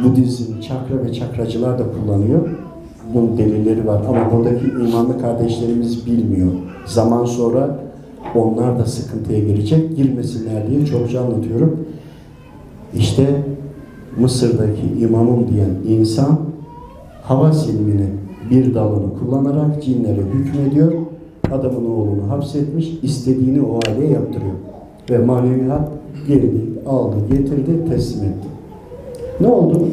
[0.05, 2.49] Budizm, çakra ve çakracılar da kullanıyor.
[3.15, 6.51] Bunun delilleri var ama buradaki imanlı kardeşlerimiz bilmiyor.
[6.87, 7.79] Zaman sonra
[8.35, 11.87] onlar da sıkıntıya girecek, girmesinler diye çokça anlatıyorum.
[12.95, 13.45] İşte
[14.19, 16.39] Mısır'daki imamım diyen insan
[17.23, 20.93] hava ilminin bir dalını kullanarak cinlere hükmediyor.
[21.53, 24.53] Adamın oğlunu hapsetmiş, istediğini o aileye yaptırıyor.
[25.11, 25.89] Ve maneviyat
[26.29, 28.49] geldi, aldı, getirdi, teslim etti.
[29.41, 29.89] Ne oldu?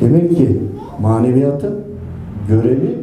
[0.00, 0.60] Demek ki
[1.00, 1.74] maneviyatın
[2.48, 2.98] görevi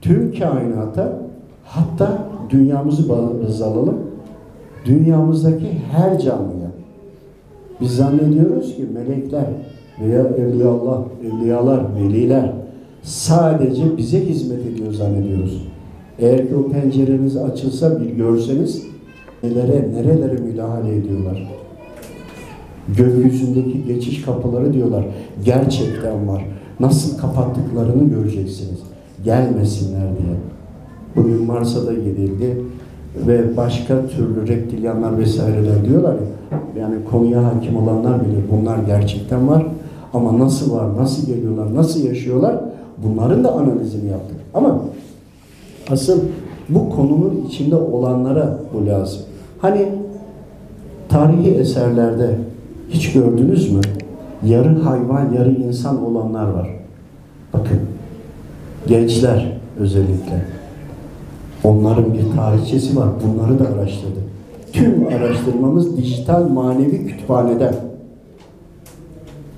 [0.00, 1.18] tüm kainata
[1.64, 2.18] hatta
[2.50, 3.98] dünyamızı baz alalım.
[4.84, 6.70] Dünyamızdaki her canlıya.
[7.80, 9.46] Biz zannediyoruz ki melekler
[10.00, 12.52] veya evliyalar, evliyalar, veliler
[13.06, 15.66] sadece bize hizmet ediyor zannediyoruz.
[16.18, 18.82] Eğer ki o pencereniz açılsa bir görseniz
[19.42, 21.52] nelere, nerelere müdahale ediyorlar.
[22.96, 25.04] Gökyüzündeki geçiş kapıları diyorlar.
[25.44, 26.44] Gerçekten var.
[26.80, 28.78] Nasıl kapattıklarını göreceksiniz.
[29.24, 30.36] Gelmesinler diye.
[31.16, 32.62] Bugün Mars'a da gidildi
[33.26, 36.60] ve başka türlü reptilyanlar vesaireler diyorlar ya.
[36.80, 38.42] Yani konuya hakim olanlar bilir.
[38.52, 39.66] Bunlar gerçekten var.
[40.12, 42.60] Ama nasıl var, nasıl geliyorlar, nasıl yaşıyorlar
[43.04, 44.36] bunların da analizini yaptık.
[44.54, 44.80] Ama
[45.90, 46.20] asıl
[46.68, 49.20] bu konunun içinde olanlara bu lazım.
[49.58, 49.88] Hani
[51.08, 52.38] tarihi eserlerde
[52.90, 53.80] hiç gördünüz mü?
[54.44, 56.70] Yarı hayvan, yarı insan olanlar var.
[57.52, 57.80] Bakın,
[58.86, 60.44] gençler özellikle.
[61.64, 63.08] Onların bir tarihçesi var.
[63.24, 64.22] Bunları da araştırdık.
[64.72, 67.74] Tüm araştırmamız dijital manevi kütüphaneden.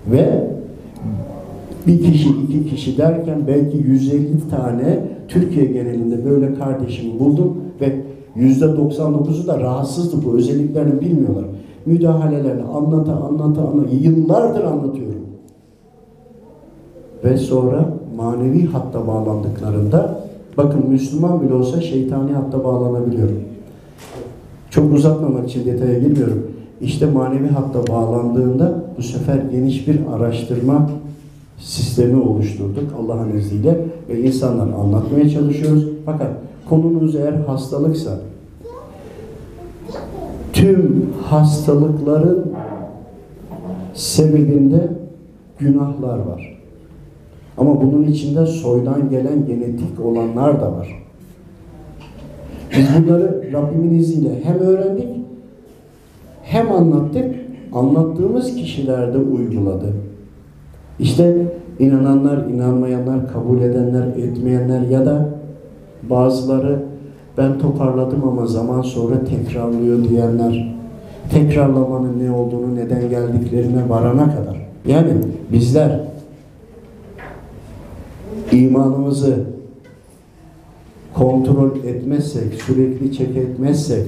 [0.07, 0.51] Ve
[1.87, 7.97] bir kişi, iki kişi derken belki 150 tane Türkiye genelinde böyle kardeşimi buldum ve
[8.37, 11.45] yüzde 99'u da rahatsızdı bu özelliklerini bilmiyorlar.
[11.87, 15.27] Müdahalelerini anlata anlata anlata yıllardır anlatıyorum.
[17.25, 20.21] Ve sonra manevi hatta bağlandıklarında
[20.57, 23.29] bakın Müslüman bile olsa şeytani hatta bağlanabiliyor.
[24.71, 26.47] Çok uzatmamak için detaya girmiyorum.
[26.81, 30.91] İşte manevi hatta bağlandığında bu sefer geniş bir araştırma
[31.59, 35.89] sistemi oluşturduk Allah'ın izniyle ve insanlara anlatmaya çalışıyoruz.
[36.05, 36.31] Fakat
[36.69, 38.19] konumuz eğer hastalıksa
[40.53, 42.53] tüm hastalıkların
[43.95, 44.89] sebebinde
[45.59, 46.59] günahlar var.
[47.59, 51.05] Ama bunun içinde soydan gelen genetik olanlar da var.
[52.77, 55.09] Biz bunları Rabbimin izniyle hem öğrendik
[56.43, 57.35] hem anlattık.
[57.73, 59.93] Anlattığımız kişiler de uyguladı.
[60.99, 61.47] İşte
[61.79, 65.29] inananlar, inanmayanlar, kabul edenler, etmeyenler ya da
[66.11, 66.83] bazıları
[67.39, 70.75] ben toparladım ama zaman sonra tekrarlıyor diyenler,
[71.31, 74.69] tekrarlamanın ne olduğunu, neden geldiklerine varana kadar.
[74.87, 75.11] Yani
[75.53, 76.01] bizler
[78.53, 79.45] imanımızı
[81.15, 84.07] kontrol etmezsek, sürekli çek etmezsek,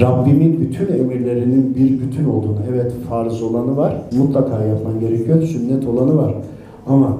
[0.00, 6.16] Rabbimin bütün emirlerinin bir bütün olduğunu, evet farz olanı var, mutlaka yapman gerekiyor, sünnet olanı
[6.16, 6.34] var.
[6.86, 7.16] Ama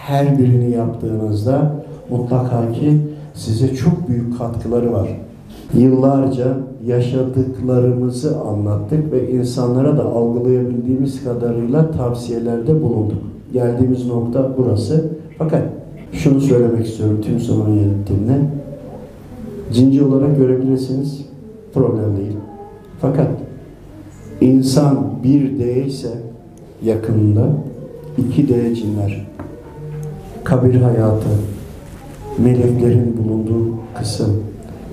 [0.00, 1.74] her birini yaptığınızda
[2.10, 2.98] mutlaka ki
[3.34, 5.08] size çok büyük katkıları var.
[5.74, 6.56] Yıllarca
[6.86, 13.18] yaşadıklarımızı anlattık ve insanlara da algılayabildiğimiz kadarıyla tavsiyelerde bulunduk.
[13.52, 15.08] Geldiğimiz nokta burası.
[15.38, 15.62] Fakat
[16.12, 18.40] şunu söylemek istiyorum tüm sorunu yönettiğimde.
[19.72, 21.29] Cinci olarak görebilirsiniz.
[21.74, 22.36] Problem değil.
[23.00, 23.28] Fakat
[24.40, 26.10] insan bir D ise
[26.82, 27.48] yakınında
[28.18, 29.26] iki D cinler.
[30.44, 31.28] Kabir hayatı,
[32.38, 34.42] meleklerin bulunduğu kısım,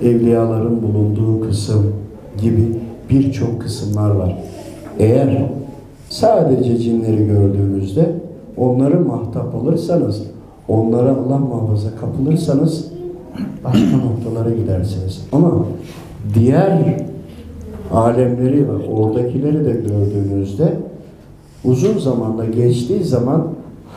[0.02, 1.92] evliyaların bulunduğu kısım
[2.42, 2.76] gibi
[3.10, 4.38] birçok kısımlar var.
[4.98, 5.50] Eğer
[6.08, 8.12] sadece cinleri gördüğünüzde
[8.56, 10.22] onları mahtap alırsanız,
[10.68, 12.84] onlara Allah muhafaza kapılırsanız
[13.64, 15.26] başka noktalara gidersiniz.
[15.32, 15.64] Ama
[16.34, 16.96] diğer
[17.92, 20.76] alemleri, oradakileri de gördüğünüzde
[21.64, 23.48] uzun zamanda geçtiği zaman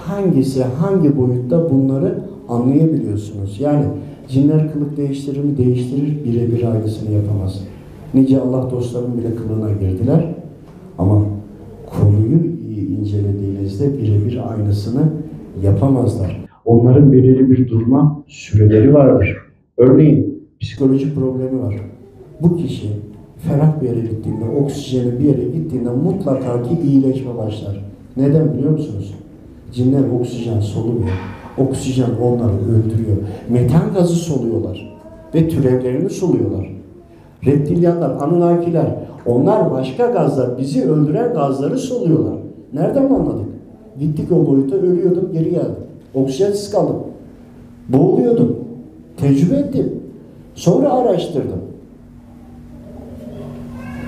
[0.06, 3.60] hangisi hangi boyutta bunları anlayabiliyorsunuz.
[3.60, 3.86] Yani
[4.30, 5.58] cinler kılık değiştirir mi?
[5.58, 6.26] Değiştirir.
[6.26, 7.64] Birebir aynısını yapamaz.
[8.14, 10.36] Nice Allah dostlarının bile kılığına girdiler.
[10.98, 11.22] Ama
[11.86, 12.40] konuyu
[12.70, 15.02] iyi incelediğinizde birebir aynısını
[15.64, 16.46] yapamazlar.
[16.66, 19.38] Onların belirli bir durma süreleri vardır.
[19.78, 21.76] Örneğin psikolojik problemi var.
[22.44, 22.90] Bu kişi
[23.38, 27.86] ferah bir yere gittiğinde, oksijeni bir yere gittiğinde mutlaka ki iyileşme başlar.
[28.18, 29.14] Neden biliyor musunuz?
[29.74, 31.10] Cinler oksijen solumuyor.
[31.58, 33.18] Oksijen onları öldürüyor.
[33.50, 34.98] Metan gazı soluyorlar.
[35.36, 36.70] Ve türevlerini soluyorlar.
[37.46, 42.34] Reptilyanlar, Anunnakiler, onlar başka gazlar, bizi öldüren gazları soluyorlar.
[42.74, 43.48] Nereden anladık?
[44.00, 45.76] Gittik o boyuta, ölüyordum, geri geldim.
[46.14, 46.96] Oksijensiz kaldım.
[47.90, 48.56] Boğuluyordum.
[49.18, 49.94] Tecrübe ettim.
[50.56, 51.71] Sonra araştırdım.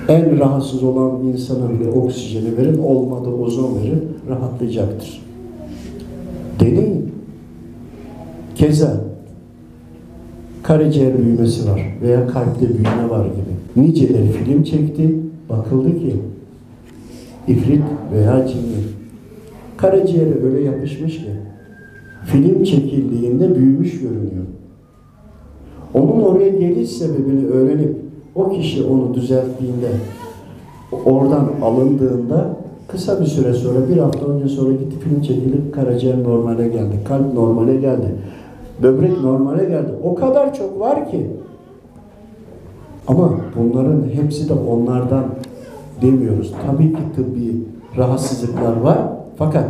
[0.08, 5.22] En rahatsız olan insana bile oksijeni verin, olmadı ozon verin, rahatlayacaktır.
[6.60, 7.14] Deneyin.
[8.54, 9.00] Keza
[10.62, 13.86] karaciğer büyümesi var veya kalpte büyüme var gibi.
[13.86, 15.16] Niceleri film çekti,
[15.50, 16.16] bakıldı ki
[17.48, 18.84] ifrit veya cinli.
[19.76, 21.30] Karaciğere öyle yapışmış ki
[22.26, 24.44] film çekildiğinde büyümüş görünüyor.
[25.94, 28.03] Onun oraya geliş sebebini öğrenip
[28.34, 29.88] o kişi onu düzelttiğinde
[31.04, 32.56] oradan alındığında
[32.88, 36.98] kısa bir süre sonra bir hafta önce sonra gitti film çekilip karaciğer normale geldi.
[37.08, 38.14] Kalp normale geldi.
[38.82, 39.92] Böbrek normale geldi.
[40.04, 41.26] O kadar çok var ki.
[43.08, 45.24] Ama bunların hepsi de onlardan
[46.02, 46.52] demiyoruz.
[46.66, 47.62] Tabii ki tıbbi
[47.96, 48.98] rahatsızlıklar var.
[49.36, 49.68] Fakat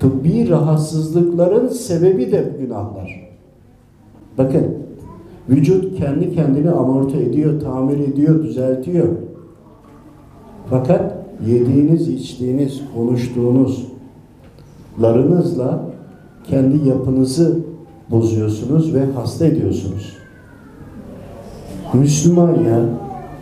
[0.00, 3.30] tıbbi rahatsızlıkların sebebi de günahlar.
[4.38, 4.85] Bakın
[5.48, 9.08] vücut kendi kendini amorti ediyor, tamir ediyor, düzeltiyor.
[10.70, 11.14] Fakat
[11.46, 15.84] yediğiniz, içtiğiniz, konuştuğunuzlarınızla
[16.44, 17.58] kendi yapınızı
[18.10, 20.16] bozuyorsunuz ve hasta ediyorsunuz.
[21.94, 22.84] Müslüman ya,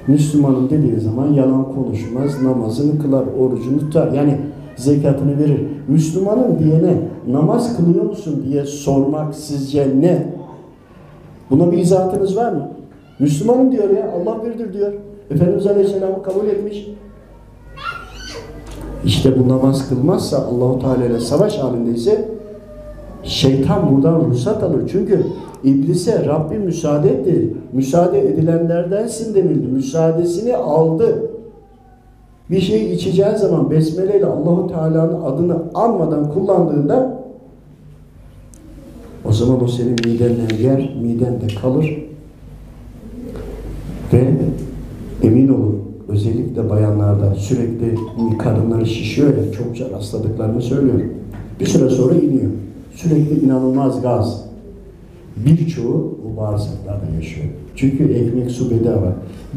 [0.07, 4.12] Müslümanın dediği zaman yalan konuşmaz, namazını kılar, orucunu tutar.
[4.12, 4.38] Yani
[4.77, 5.61] zekatını verir.
[5.88, 6.97] Müslümanın diyene
[7.31, 10.34] namaz kılıyor musun diye sormak sizce ne?
[11.50, 12.68] Buna bir izahatınız var mı?
[13.18, 14.92] Müslümanım diyor ya, Allah birdir diyor.
[15.30, 16.88] Efendimiz Aleyhisselam'ı kabul etmiş.
[19.04, 22.28] İşte bu namaz kılmazsa Allahu Teala ile savaş halindeyse
[23.22, 24.83] şeytan buradan ruhsat alır.
[24.92, 25.26] Çünkü
[25.64, 27.54] iblise Rabbim müsaade etti.
[27.72, 29.66] Müsaade edilenlerdensin denildi.
[29.66, 31.30] Müsaadesini aldı.
[32.50, 37.13] Bir şey içeceğin zaman besmele ile Allahu Teala'nın adını anmadan kullandığında
[39.35, 42.05] zaman o senin midenden yer, midende kalır
[44.12, 44.33] ve
[45.23, 47.94] emin olun özellikle bayanlarda sürekli
[48.38, 51.11] karınları şişiyor ya çokça rastladıklarını söylüyorum.
[51.61, 52.51] Bir süre sonra iniyor.
[52.94, 54.44] Sürekli inanılmaz gaz.
[55.37, 57.47] Birçoğu bu bağırsaklarda yaşıyor.
[57.77, 59.12] Çünkü ekmek su bedava.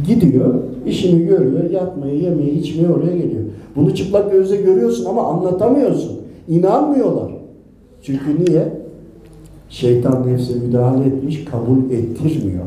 [0.07, 0.55] Gidiyor,
[0.87, 3.43] işini görüyor, yatmaya, yemeye, içmeye oraya geliyor.
[3.75, 6.19] Bunu çıplak gözle görüyorsun ama anlatamıyorsun.
[6.47, 7.31] İnanmıyorlar.
[8.01, 8.76] Çünkü niye?
[9.69, 12.65] Şeytan nefse müdahale etmiş, kabul ettirmiyor.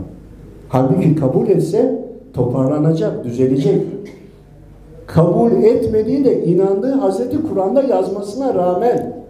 [0.68, 3.82] Halbuki kabul etse toparlanacak, düzelecek.
[5.06, 9.20] Kabul etmediği de inandığı Hazreti Kur'an'da yazmasına rağmen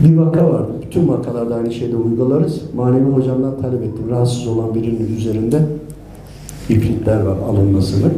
[0.00, 0.72] bir vaka vardı.
[0.86, 2.62] Bütün vakalarda aynı şeyde uygularız.
[2.74, 4.10] Manevi hocamdan talep ettim.
[4.10, 5.62] Rahatsız olan birinin üzerinde
[6.68, 8.10] ifritler var alınmasını.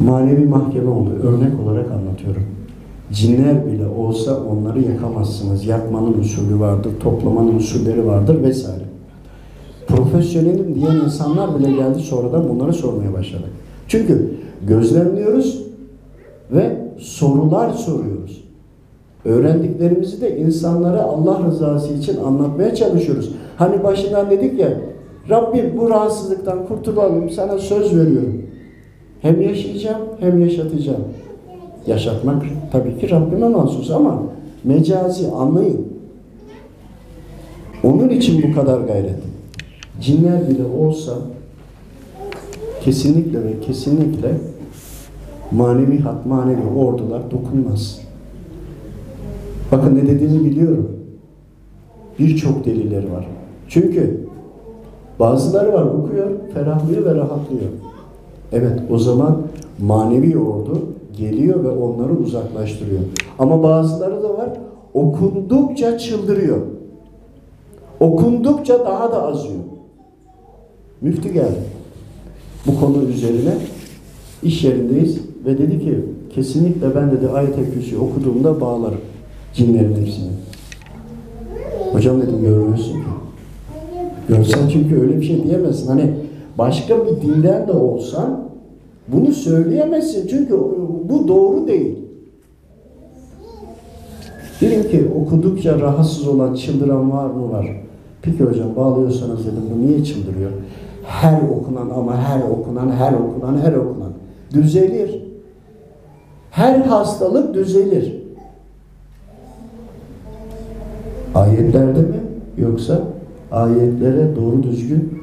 [0.00, 1.10] Manevi mahkeme oldu.
[1.22, 2.55] Örnek olarak anlatıyorum.
[3.12, 5.66] Cinler bile olsa onları yakamazsınız.
[5.66, 8.84] Yakmanın usulü vardır, toplamanın usulleri vardır vesaire.
[9.86, 13.44] Profesyonelim diyen insanlar bile geldi sonradan bunları sormaya başladı.
[13.88, 14.30] Çünkü
[14.66, 15.62] gözlemliyoruz
[16.52, 18.44] ve sorular soruyoruz.
[19.24, 23.32] Öğrendiklerimizi de insanlara Allah rızası için anlatmaya çalışıyoruz.
[23.56, 24.80] Hani başından dedik ya,
[25.30, 28.42] Rabbim bu rahatsızlıktan kurtulalım, sana söz veriyorum.
[29.22, 31.04] Hem yaşayacağım hem yaşatacağım.
[31.86, 34.22] Yaşatmak tabii ki Rabbime mahsus ama
[34.64, 35.86] mecazi anlayın.
[37.84, 39.18] Onun için bu kadar gayret.
[40.00, 41.12] Cinler bile olsa
[42.84, 44.34] kesinlikle ve kesinlikle
[45.52, 48.00] manevi hat, manevi ordular dokunmaz.
[49.72, 50.90] Bakın ne dediğimi biliyorum.
[52.18, 53.26] Birçok delilleri var.
[53.68, 54.26] Çünkü
[55.20, 57.70] bazıları var okuyor, ferahlıyor ve rahatlıyor.
[58.52, 59.42] Evet o zaman
[59.78, 63.00] manevi ordu geliyor ve onları uzaklaştırıyor.
[63.38, 64.48] Ama bazıları da var
[64.96, 66.60] okundukça çıldırıyor.
[68.00, 69.60] Okundukça daha da azıyor.
[71.00, 71.62] Müftü geldi.
[72.66, 73.54] Bu konu üzerine
[74.42, 79.00] iş yerindeyiz ve dedi ki kesinlikle ben dedi ayet-i kürsü okuduğumda bağlarım
[79.54, 80.30] cinlerin hepsini.
[81.92, 83.00] Hocam dedim görmüyorsun ki.
[84.28, 85.86] Görsen çünkü öyle bir şey diyemezsin.
[85.86, 86.14] Hani
[86.58, 88.45] başka bir dinden de olsan
[89.08, 90.26] bunu söyleyemezsin.
[90.28, 90.54] Çünkü
[91.08, 91.98] bu doğru değil.
[94.60, 97.52] Dedim ki okudukça rahatsız olan, çıldıran var mı?
[97.52, 97.66] Var.
[98.22, 100.50] Peki hocam bağlıyorsanız dedim bu niye çıldırıyor?
[101.04, 104.12] Her okunan ama her okunan, her okunan, her okunan.
[104.54, 105.22] Düzelir.
[106.50, 108.22] Her hastalık düzelir.
[111.34, 112.20] Ayetlerde mi
[112.58, 113.00] yoksa
[113.50, 115.15] ayetlere doğru düzgün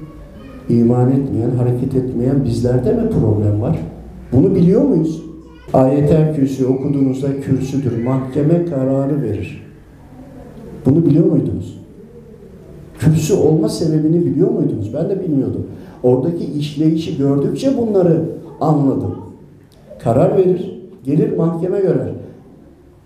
[0.80, 3.80] iman etmeyen, hareket etmeyen bizlerde mi problem var?
[4.32, 5.24] Bunu biliyor muyuz?
[5.74, 8.04] Ayet-el kürsü okuduğunuzda kürsüdür.
[8.04, 9.64] Mahkeme kararı verir.
[10.86, 11.80] Bunu biliyor muydunuz?
[13.00, 14.94] Kürsü olma sebebini biliyor muydunuz?
[14.94, 15.68] Ben de bilmiyordum.
[16.04, 18.22] Oradaki işleyişi gördükçe bunları
[18.62, 19.16] anladım.
[20.00, 22.14] Karar verir, gelir mahkeme görer.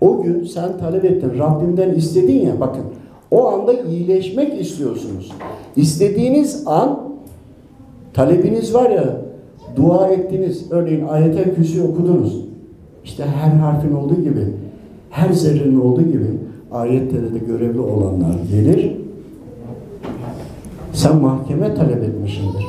[0.00, 2.84] O gün sen talep ettin, Rabbimden istedin ya bakın.
[3.30, 5.32] O anda iyileşmek istiyorsunuz.
[5.76, 7.00] İstediğiniz an
[8.18, 9.16] talebiniz var ya
[9.76, 10.66] dua ettiniz.
[10.70, 12.44] Örneğin ayet-el kürsü okudunuz.
[13.04, 14.46] İşte her harfin olduğu gibi,
[15.10, 16.26] her zerrenin olduğu gibi
[16.72, 18.96] ayetlerde de görevli olanlar gelir.
[20.92, 22.64] Sen mahkeme talep etmişsindir.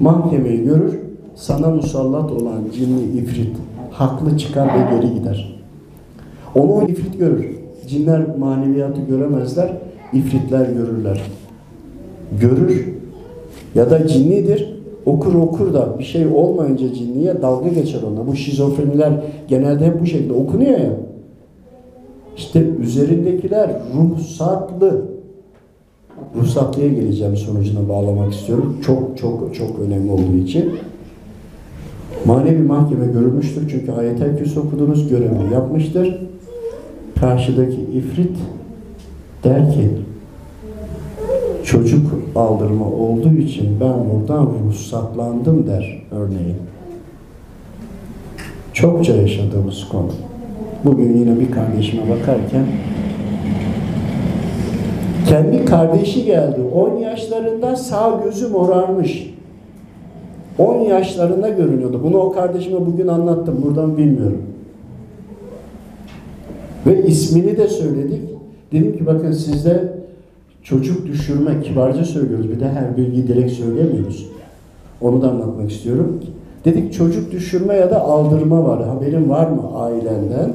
[0.00, 0.98] Mahkemeyi görür,
[1.34, 3.56] sana musallat olan cinli ifrit
[3.90, 5.60] haklı çıkar ve geri gider.
[6.54, 7.46] Onu o ifrit görür.
[7.88, 9.72] cinler maneviyatı göremezler,
[10.12, 11.22] ifritler görürler.
[12.40, 12.93] Görür
[13.74, 14.74] ya da cinnidir,
[15.06, 18.26] okur okur da bir şey olmayınca cinniye dalga geçer ona.
[18.26, 19.12] Bu şizofreniler
[19.48, 20.92] genelde hep bu şekilde okunuyor ya.
[22.36, 25.02] İşte üzerindekiler ruhsatlı.
[26.36, 28.76] Ruhsatlıya geleceğim sonucuna bağlamak istiyorum.
[28.86, 30.72] Çok çok çok önemli olduğu için.
[32.24, 36.20] Manevi mahkeme görülmüştür çünkü ayet-el kürsü okudunuz, görevini yapmıştır.
[37.20, 38.36] Karşıdaki ifrit
[39.44, 39.88] der ki
[41.64, 42.06] çocuk
[42.36, 46.56] aldırma olduğu için ben buradan ruhsatlandım der örneğin.
[48.72, 50.10] Çokça yaşadığımız konu.
[50.84, 52.66] Bugün yine bir kardeşime bakarken
[55.28, 56.60] kendi kardeşi geldi.
[56.74, 59.34] 10 yaşlarında sağ gözü morarmış.
[60.58, 62.00] 10 yaşlarında görünüyordu.
[62.04, 63.62] Bunu o kardeşime bugün anlattım.
[63.66, 64.42] Buradan bilmiyorum.
[66.86, 68.20] Ve ismini de söyledik.
[68.72, 70.03] Dedim ki bakın sizde
[70.64, 72.50] çocuk düşürme kibarca söylüyoruz.
[72.50, 74.26] Bir de her bilgiyi direkt söylemiyoruz.
[75.00, 76.20] Onu da anlatmak istiyorum.
[76.64, 78.86] Dedik çocuk düşürme ya da aldırma var.
[78.86, 80.52] Haberin var mı ailenden?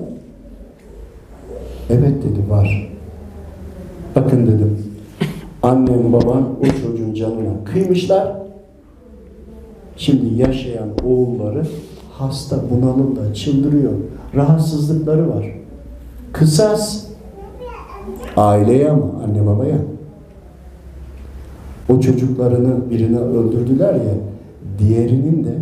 [1.90, 2.92] Evet dedi var.
[4.16, 4.78] Bakın dedim.
[5.64, 8.34] Annem baban o çocuğun canına kıymışlar.
[9.98, 11.64] Şimdi yaşayan oğulları
[12.12, 13.94] hasta bunalımda çıldırıyor.
[14.36, 15.46] Rahatsızlıkları var.
[16.32, 17.06] Kısas
[18.38, 19.78] aileye ama anne babaya.
[21.90, 24.14] O çocuklarını birine öldürdüler ya
[24.80, 25.54] diğerinin de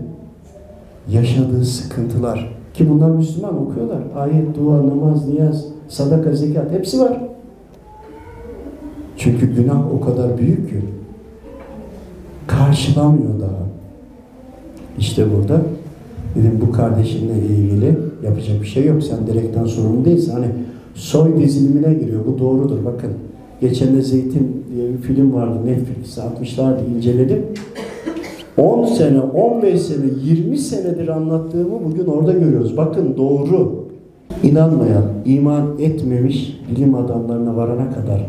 [1.12, 4.00] yaşadığı sıkıntılar ki bunlar Müslüman okuyorlar.
[4.16, 7.22] Ayet, dua, namaz, niyaz, sadaka, zekat hepsi var.
[9.18, 10.76] Çünkü günah o kadar büyük ki
[12.48, 13.68] karşılamıyor daha.
[15.00, 15.62] İşte burada
[16.36, 19.04] dedim bu kardeşinle ilgili yapacak bir şey yok.
[19.04, 20.34] Sen direkten sorumlu değilsin.
[20.34, 20.48] Hani
[20.96, 22.22] soy dizilimine giriyor.
[22.28, 22.86] Bu doğrudur.
[22.86, 23.12] Bakın
[23.62, 25.60] geçen de Zeytin diye bir film vardı.
[25.66, 26.82] Netflix'e atmışlardı.
[26.98, 27.46] inceledim.
[28.58, 32.78] 10 sene, 15 sene, 20 senedir anlattığımı bugün orada görüyoruz.
[32.78, 33.88] Bakın doğru.
[34.44, 38.26] İnanmayan, iman etmemiş bilim adamlarına varana kadar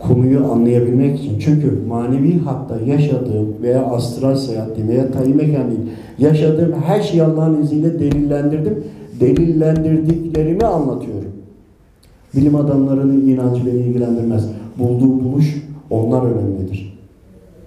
[0.00, 1.38] konuyu anlayabilmek için.
[1.38, 5.80] Çünkü manevi hatta yaşadığım veya astral seyahat veya tayin mekan değil,
[6.18, 8.84] yaşadığım her şeyi Allah'ın izniyle delillendirdim.
[9.20, 11.32] Delillendirdiklerimi anlatıyorum.
[12.36, 14.48] Bilim adamlarının inancı beni ilgilendirmez.
[14.78, 16.96] Bulduğu buluş onlar önemlidir.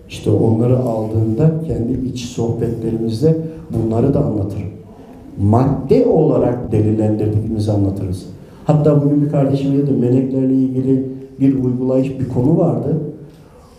[0.09, 3.37] İşte onları aldığında kendi iç sohbetlerimizde
[3.73, 4.69] bunları da anlatırım.
[5.41, 8.25] Madde olarak delillendirdiğimizi anlatırız.
[8.65, 11.05] Hatta bugün bir kardeşime dedim meleklerle ilgili
[11.39, 12.97] bir uygulayış bir konu vardı.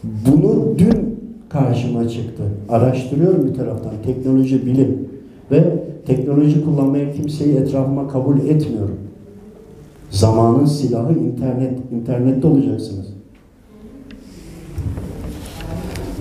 [0.04, 1.18] Bunu dün
[1.48, 2.42] karşıma çıktı.
[2.68, 5.08] Araştırıyorum bir taraftan teknoloji, bilim
[5.50, 8.96] ve teknoloji kullanmaya kimseyi etrafıma kabul etmiyorum.
[10.10, 11.78] Zamanın silahı internet.
[11.92, 13.19] İnternette olacaksınız.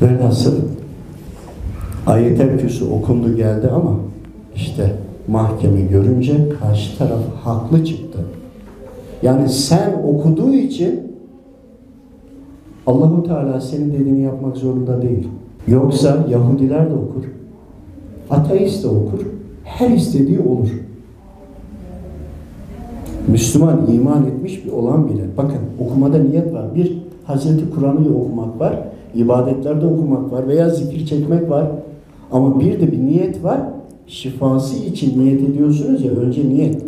[0.02, 0.56] Velhasıl
[2.08, 3.95] ayet-el kürsü okundu geldi ama
[4.56, 4.95] işte
[5.28, 8.20] mahkeme görünce karşı taraf haklı çıktı.
[9.24, 11.00] Yani sen okuduğu için
[12.88, 15.28] Allahu Teala senin dediğini yapmak zorunda değil.
[15.68, 17.24] Yoksa Yahudiler de okur.
[18.30, 19.20] Ateist de okur.
[19.64, 20.70] Her istediği olur.
[23.28, 25.24] Müslüman iman etmiş bir olan bile.
[25.38, 26.76] Bakın okumada niyet var.
[26.76, 28.88] Bir Hazreti Kur'an'ı okumak var.
[29.16, 31.68] İbadetlerde okumak var veya zikir çekmek var.
[32.32, 33.62] Ama bir de bir niyet var.
[34.07, 36.82] Şifası için niyet ediyorsunuz ya önce niyet.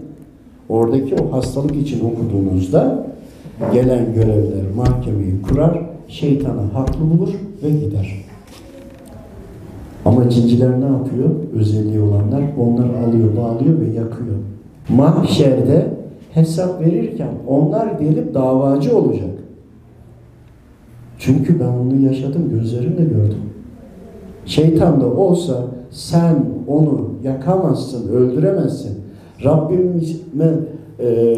[0.69, 3.05] Oradaki o hastalık için okuduğunuzda
[3.73, 8.25] gelen görevler mahkemeyi kurar, şeytanı haklı bulur ve gider.
[10.05, 11.29] Ama cinciler ne yapıyor?
[11.55, 14.35] Özelliği olanlar onları alıyor, bağlıyor ve yakıyor.
[14.89, 15.87] Mahşerde
[16.33, 19.29] hesap verirken onlar gelip davacı olacak.
[21.21, 23.41] Çünkü ben onu yaşadım, gözlerimle gördüm.
[24.45, 26.35] Şeytan da olsa sen
[26.67, 28.97] onu yakamazsın, öldüremezsin.
[29.43, 30.53] Rabbime
[30.99, 31.35] e,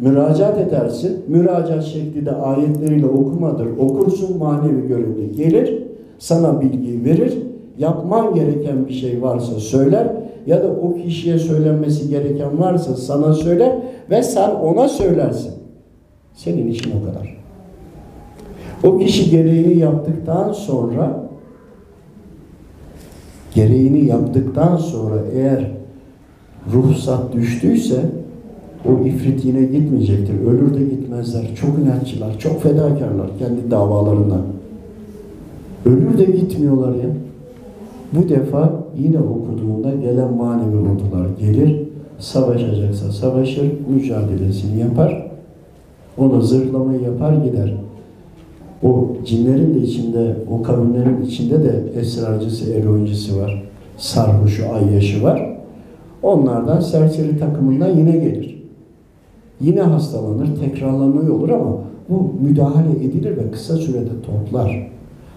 [0.00, 1.18] müracaat edersin.
[1.28, 3.66] Müracaat şekli de ayetleriyle okumadır.
[3.78, 5.82] Okursun manevi görevli gelir,
[6.18, 7.38] sana bilgi verir.
[7.78, 10.12] Yapman gereken bir şey varsa söyler
[10.46, 13.72] ya da o kişiye söylenmesi gereken varsa sana söyler
[14.10, 15.52] ve sen ona söylersin.
[16.34, 17.39] Senin işin o kadar.
[18.84, 21.30] O kişi gereğini yaptıktan sonra
[23.54, 25.70] gereğini yaptıktan sonra eğer
[26.72, 28.00] ruhsat düştüyse
[28.88, 30.46] o ifrit yine gitmeyecektir.
[30.46, 31.54] Ölür de gitmezler.
[31.60, 34.42] Çok inatçılar, çok fedakarlar kendi davalarından.
[35.86, 37.10] Ölür de gitmiyorlar ya.
[38.12, 41.82] Bu defa yine okuduğunda gelen manevi ordular gelir,
[42.18, 45.30] savaşacaksa savaşır, mücadelesini yapar.
[46.18, 47.74] Ona zırhlamayı yapar gider.
[48.82, 53.62] O cinlerin de içinde, o kavimlerin içinde de esrarcısı, eroincisi var.
[53.96, 55.58] Sarhoşu, ayyaşı var.
[56.22, 58.62] Onlardan serseri takımından yine gelir.
[59.60, 61.78] Yine hastalanır, tekrarlanıyor olur ama
[62.08, 64.90] bu müdahale edilir ve kısa sürede toplar.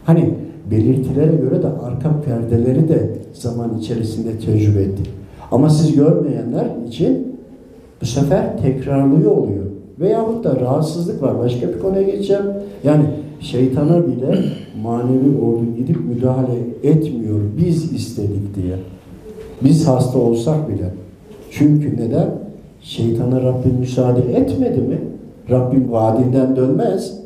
[0.05, 0.33] Hani
[0.71, 5.09] belirtilere göre de arka perdeleri de zaman içerisinde tecrübe ettik.
[5.51, 7.37] Ama siz görmeyenler için
[8.01, 9.63] bu sefer tekrarlıyor oluyor.
[9.99, 11.39] Veyahut da rahatsızlık var.
[11.39, 12.45] Başka bir konuya geçeceğim.
[12.83, 13.03] Yani
[13.43, 14.43] şeytana bile
[14.83, 17.39] manevi ordu gidip müdahale etmiyor.
[17.57, 18.75] Biz istedik diye.
[19.63, 20.89] Biz hasta olsak bile.
[21.51, 22.29] Çünkü neden?
[22.81, 25.01] Şeytana Rabbim müsaade etmedi mi?
[25.49, 27.19] Rabbim vaadinden dönmez.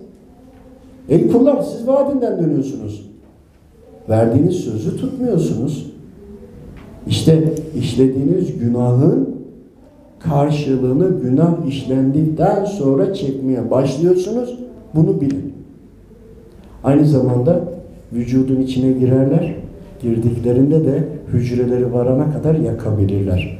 [1.09, 3.09] Ey kullar siz vaadinden dönüyorsunuz.
[4.09, 5.91] Verdiğiniz sözü tutmuyorsunuz.
[7.07, 9.29] İşte işlediğiniz günahın
[10.19, 14.59] karşılığını günah işlendikten sonra çekmeye başlıyorsunuz.
[14.95, 15.56] Bunu bilin.
[16.83, 17.63] Aynı zamanda
[18.13, 19.55] vücudun içine girerler.
[20.01, 21.03] Girdiklerinde de
[21.33, 23.59] hücreleri varana kadar yakabilirler.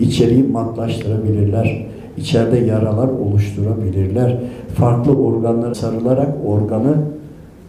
[0.00, 1.86] İçeriği matlaştırabilirler.
[2.16, 4.38] İçeride yaralar oluşturabilirler.
[4.74, 6.96] Farklı organlara sarılarak organı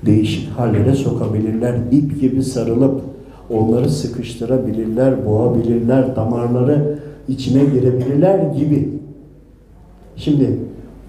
[0.05, 1.75] değişik hallere sokabilirler.
[1.91, 3.01] İp gibi sarılıp
[3.49, 8.89] onları sıkıştırabilirler, boğabilirler, damarları içine girebilirler gibi.
[10.15, 10.57] Şimdi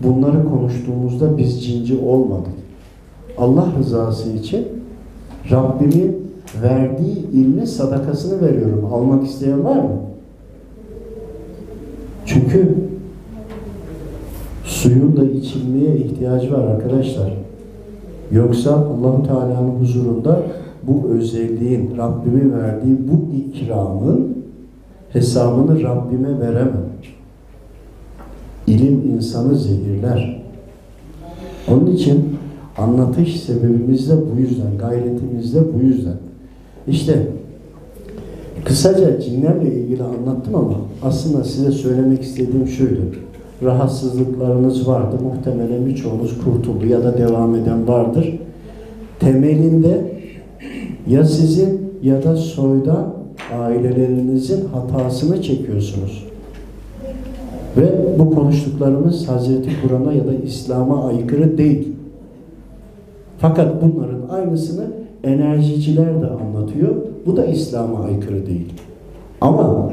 [0.03, 2.62] bunları konuştuğumuzda biz cinci olmadık.
[3.39, 4.69] Allah rızası için
[5.51, 8.89] Rabbimin verdiği ilmi sadakasını veriyorum.
[8.93, 9.91] Almak isteyen var mı?
[12.27, 12.75] Çünkü
[14.65, 17.33] suyun da içilmeye ihtiyacı var arkadaşlar.
[18.33, 20.43] Yoksa Allahu Teala'nın huzurunda
[20.83, 24.37] bu özelliğin, Rabbimin verdiği bu ikramın
[25.13, 26.93] hesabını Rabbime veremem.
[28.67, 30.43] İlim insanı zehirler.
[31.69, 32.37] Onun için
[32.79, 36.17] anlatış sebebimiz de bu yüzden, gayretimiz de bu yüzden.
[36.89, 37.27] İşte
[38.65, 43.01] kısaca cinlerle ilgili anlattım ama aslında size söylemek istediğim şuydu.
[43.63, 45.17] Rahatsızlıklarınız vardı.
[45.23, 48.39] Muhtemelen birçoğunuz kurtuldu ya da devam eden vardır.
[49.21, 50.13] Temelinde
[51.09, 53.15] ya sizin ya da soydan
[53.59, 56.27] ailelerinizin hatasını çekiyorsunuz.
[57.77, 61.92] Ve bu konuştuklarımız Hazreti Kur'an'a ya da İslam'a aykırı değil.
[63.43, 64.85] Fakat bunların aynısını
[65.25, 66.95] enerjiciler de anlatıyor.
[67.27, 68.73] Bu da İslam'a aykırı değil.
[69.41, 69.93] Ama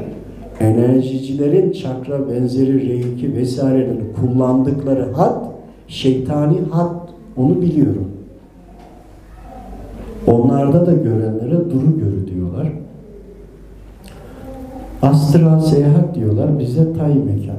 [0.60, 5.38] enerjicilerin çakra benzeri reiki vesairelerini kullandıkları hat
[5.88, 8.08] şeytani hat onu biliyorum.
[10.26, 12.72] Onlarda da görenlere duru görü diyorlar.
[15.02, 16.58] Astral seyahat diyorlar.
[16.58, 17.56] Bizde tay mekan.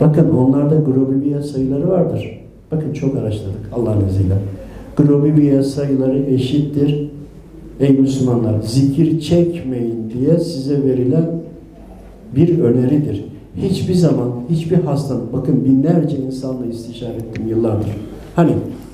[0.00, 2.41] Bakın onlarda Grobibiye sayıları vardır.
[2.72, 4.34] Bakın çok araştırdık Allah'ın izniyle.
[4.96, 7.10] Grobibiye sayıları eşittir.
[7.80, 11.30] Ey Müslümanlar zikir çekmeyin diye size verilen
[12.36, 13.24] bir öneridir.
[13.56, 17.86] Hiçbir zaman hiçbir hastalık, bakın binlerce insanla istişare ettim yıllardır.
[18.36, 18.52] Hani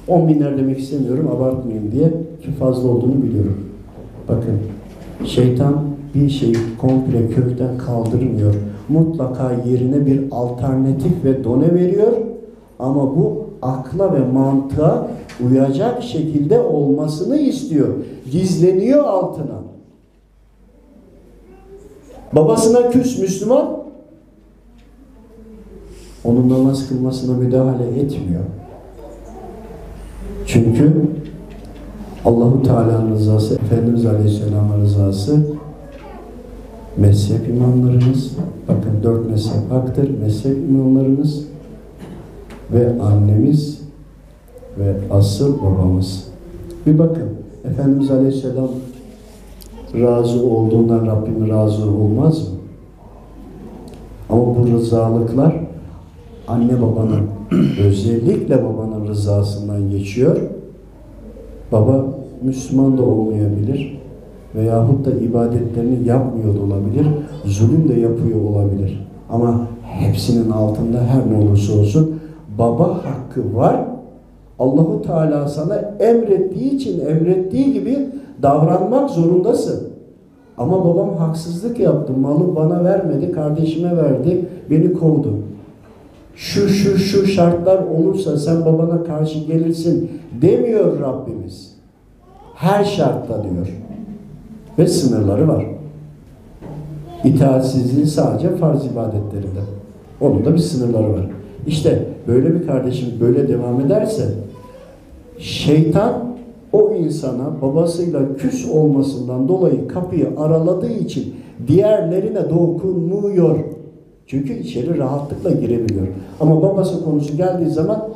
[0.09, 2.09] on binler demek istemiyorum abartmayayım diye
[2.43, 3.57] ki fazla olduğunu biliyorum.
[4.29, 4.55] Bakın
[5.26, 5.74] şeytan
[6.14, 8.55] bir şeyi komple kökten kaldırmıyor.
[8.89, 12.12] Mutlaka yerine bir alternatif ve done veriyor.
[12.79, 15.09] Ama bu akla ve mantığa
[15.44, 17.88] uyacak şekilde olmasını istiyor.
[18.32, 19.59] Gizleniyor altına.
[22.32, 23.78] Babasına küs Müslüman
[26.24, 28.44] onun namaz kılmasına müdahale etmiyor.
[30.46, 30.92] Çünkü
[32.24, 35.46] Allahu Teala'nın rızası, Efendimiz Aleyhisselam'ın rızası
[36.96, 38.32] mezhep imamlarımız,
[38.68, 41.47] bakın dört mezhep haktır, mezhep imamlarımız
[42.73, 43.83] ve annemiz
[44.79, 46.29] ve asıl babamız.
[46.87, 47.29] Bir bakın,
[47.64, 48.69] Efendimiz Aleyhisselam
[49.95, 52.59] razı olduğundan Rabbim razı olmaz mı?
[54.31, 55.57] Ama bu rızalıklar
[56.49, 57.27] anne babanın,
[57.85, 60.37] özellikle babanın rızasından geçiyor.
[61.73, 62.05] Baba
[62.43, 63.99] Müslüman da olmayabilir
[64.55, 67.07] veyahut da ibadetlerini yapmıyor da olabilir,
[67.45, 69.07] zulüm de yapıyor olabilir.
[69.31, 72.18] Ama hepsinin altında her ne olursa olsun
[72.59, 73.84] baba hakkı var.
[74.59, 78.09] Allahu Teala sana emrettiği için emrettiği gibi
[78.42, 79.88] davranmak zorundasın.
[80.59, 85.38] Ama babam haksızlık yaptı, malı bana vermedi, kardeşime verdi, beni kovdu.
[86.34, 90.11] Şu şu şu şartlar olursa sen babana karşı gelirsin
[90.42, 91.74] demiyor Rabbimiz.
[92.54, 93.68] Her şartta diyor.
[94.78, 95.66] Ve sınırları var.
[97.24, 99.61] İtaatsizliği sadece farz ibadetlerinde.
[100.20, 101.26] Onun da bir sınırları var.
[101.66, 104.24] İşte böyle bir kardeşim böyle devam ederse
[105.38, 106.28] şeytan
[106.72, 111.34] o insana babasıyla küs olmasından dolayı kapıyı araladığı için
[111.66, 113.59] diğerlerine dokunmuyor.
[114.26, 116.06] Çünkü içeri rahatlıkla girebiliyor.
[116.40, 118.09] Ama babası konusu geldiği zaman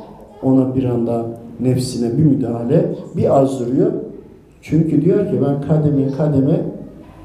[0.43, 1.25] ona bir anda
[1.59, 2.85] nefsine bir müdahale
[3.15, 3.91] bir azdırıyor.
[4.61, 6.61] Çünkü diyor ki ben kademe kademe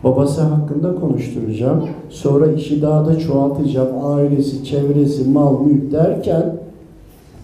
[0.05, 1.85] babası hakkında konuşturacağım.
[2.09, 3.89] Sonra işi daha da çoğaltacağım.
[4.03, 6.57] Ailesi, çevresi, mal, mülk derken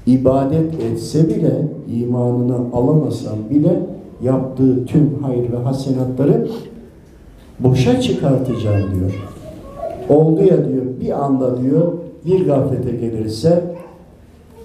[0.07, 3.81] ibadet etse bile, imanını alamasam bile
[4.23, 6.49] yaptığı tüm hayır ve hasenatları
[7.61, 9.29] boşa çıkartacağım diyor.
[10.09, 11.93] Oldu ya diyor bir anda diyor
[12.27, 13.65] bir gaflete gelirse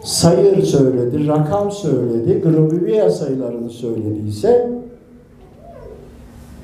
[0.03, 4.78] sayır söyledi, rakam söyledi, Grobiviya sayılarını söylediyse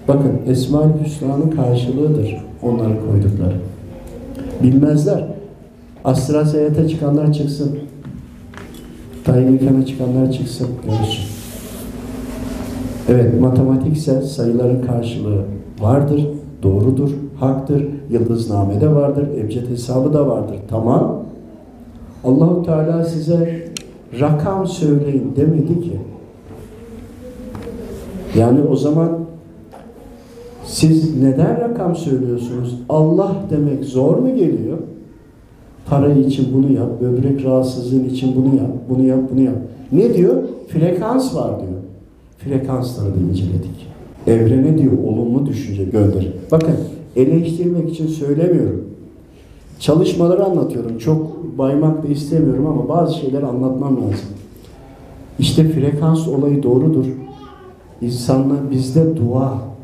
[0.08, 3.56] bakın Esma-ül Hüsna'nın karşılığıdır onları koydukları.
[4.64, 5.26] Bilmezler.
[6.03, 7.80] Astra seyahate çıkanlar çıksın.
[9.24, 10.68] Tayyip çıkanlar çıksın.
[10.86, 11.24] Görsün.
[13.10, 15.41] Evet matematiksel sayıların karşılığı
[15.80, 16.28] vardır,
[16.64, 20.56] doğrudur, haktır, yıldıznamede vardır, ebced hesabı da vardır.
[20.70, 21.24] Tamam.
[22.24, 23.68] Allahu Teala size
[24.20, 25.99] rakam söyleyin demedi ki.
[28.36, 29.24] Yani o zaman
[30.76, 32.76] siz neden rakam söylüyorsunuz?
[32.89, 34.78] Allah demek zor mu geliyor?
[35.86, 39.55] Para için bunu yap, böbrek rahatsızlığın için bunu yap, bunu yap, bunu yap.
[39.91, 40.43] Ne diyor?
[40.67, 41.82] Frekans var diyor.
[42.38, 43.88] Frekansları da inceledik.
[44.28, 46.28] Evrene diyor olumlu düşünce gönder.
[46.51, 46.76] Bakın
[47.15, 48.86] eleştirmek için söylemiyorum.
[49.80, 50.97] Çalışmaları anlatıyorum.
[50.97, 54.30] Çok baymak da istemiyorum ama bazı şeyleri anlatmam lazım.
[55.39, 57.05] İşte frekans olayı doğrudur.
[58.01, 59.74] İnsanlar bizde dua.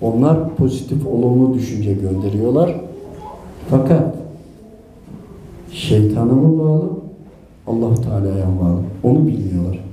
[0.00, 2.80] Onlar pozitif olumlu düşünce gönderiyorlar.
[3.70, 4.14] Fakat
[5.72, 6.90] şeytana mı bağlı?
[7.66, 8.80] Allah Teala'ya bağlı.
[9.02, 9.84] Onu bilmiyorlar.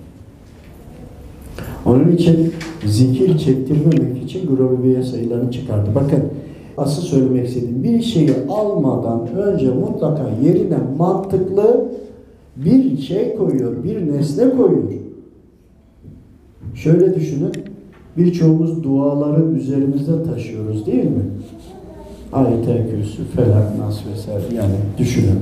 [1.86, 2.53] Onun için
[2.86, 5.89] zikir çektirmemek için Grobiye sayılarını çıkardı.
[5.95, 6.23] Bakın
[6.78, 11.86] asıl söylemek istediğim bir şeyi almadan önce mutlaka yerine mantıklı
[12.55, 14.84] bir şey koyuyor, bir nesne koyuyor.
[16.76, 17.51] Şöyle düşünün,
[18.18, 21.24] birçoğumuz duaları üzerimizde taşıyoruz değil mi?
[22.34, 25.39] Ayet-i Kürsü, Felak, Nas vesaire yani düşünün.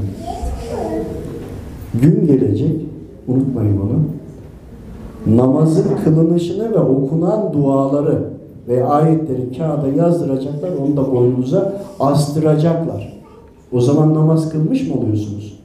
[2.02, 2.82] Gün gelecek,
[3.28, 4.00] unutmayın bunu.
[5.38, 8.20] Namazın kılınışını ve okunan duaları
[8.68, 13.14] ve ayetleri kağıda yazdıracaklar, onu da boynunuza astıracaklar.
[13.72, 15.60] O zaman namaz kılmış mı oluyorsunuz?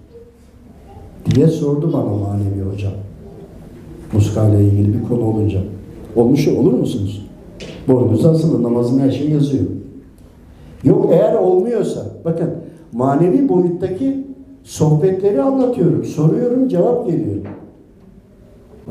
[1.35, 2.93] Diye sordu bana manevi hocam.
[4.13, 5.61] Muska ile ilgili bir konu olunca.
[6.17, 7.27] Olmuş olur musunuz?
[7.89, 9.65] Boynunuza asılı namazın her şeyi yazıyor.
[10.85, 12.51] Yok eğer olmuyorsa, bakın
[12.93, 14.27] manevi boyuttaki
[14.63, 17.37] sohbetleri anlatıyorum, soruyorum, cevap geliyor.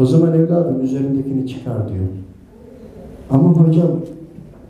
[0.02, 2.06] O zaman evladım üzerindekini çıkar diyor.
[3.30, 3.90] Ama hocam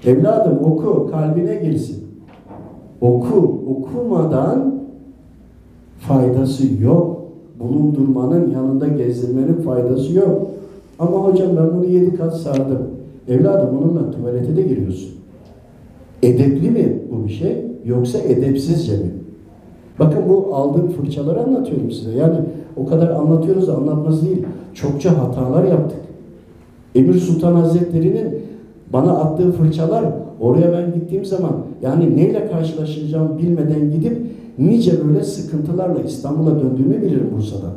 [0.06, 2.04] evladım oku kalbine girsin.
[3.02, 4.76] Oku okumadan
[6.00, 7.22] faydası yok.
[7.60, 10.48] Bulundurmanın yanında gezdirmenin faydası yok.
[11.00, 12.88] Ama hocam ben bunu yedi kat sardım.
[13.28, 15.10] Evladım onunla tuvalete de giriyorsun.
[16.24, 19.12] Edepli mi bu bir şey yoksa edepsizce mi?
[20.00, 22.12] Bakın bu aldığım fırçaları anlatıyorum size.
[22.12, 22.38] Yani
[22.78, 24.46] o kadar anlatıyoruz da anlatması değil.
[24.74, 26.00] Çokça hatalar yaptık.
[26.96, 28.40] Emir Sultan Hazretleri'nin
[28.94, 30.06] bana attığı fırçalar
[30.40, 34.18] oraya ben gittiğim zaman yani neyle karşılaşacağım bilmeden gidip
[34.58, 37.74] nice böyle sıkıntılarla İstanbul'a döndüğümü bilirim Bursa'dan.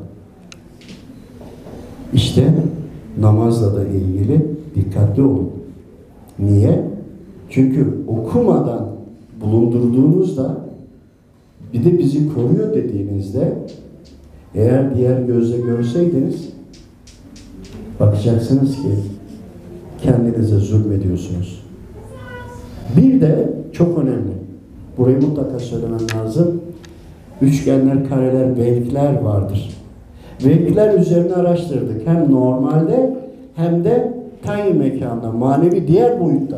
[2.13, 2.55] İşte
[3.21, 5.51] namazla da ilgili dikkatli olun.
[6.39, 6.85] Niye?
[7.51, 8.89] Çünkü okumadan
[9.41, 10.57] bulundurduğunuzda
[11.73, 13.59] bir de bizi koruyor dediğinizde
[14.55, 16.49] eğer diğer gözle görseydiniz
[18.01, 18.89] bakacaksınız ki
[20.03, 21.63] kendinize zulmediyorsunuz.
[22.97, 24.33] Bir de çok önemli.
[24.99, 26.61] Burayı mutlaka söylemem lazım.
[27.43, 29.80] Üçgenler, kareler, vevkler vardır.
[30.45, 32.07] Vevkler üzerine araştırdık.
[32.07, 33.17] Hem normalde
[33.55, 36.57] hem de tayin mekanda, manevi diğer boyutta.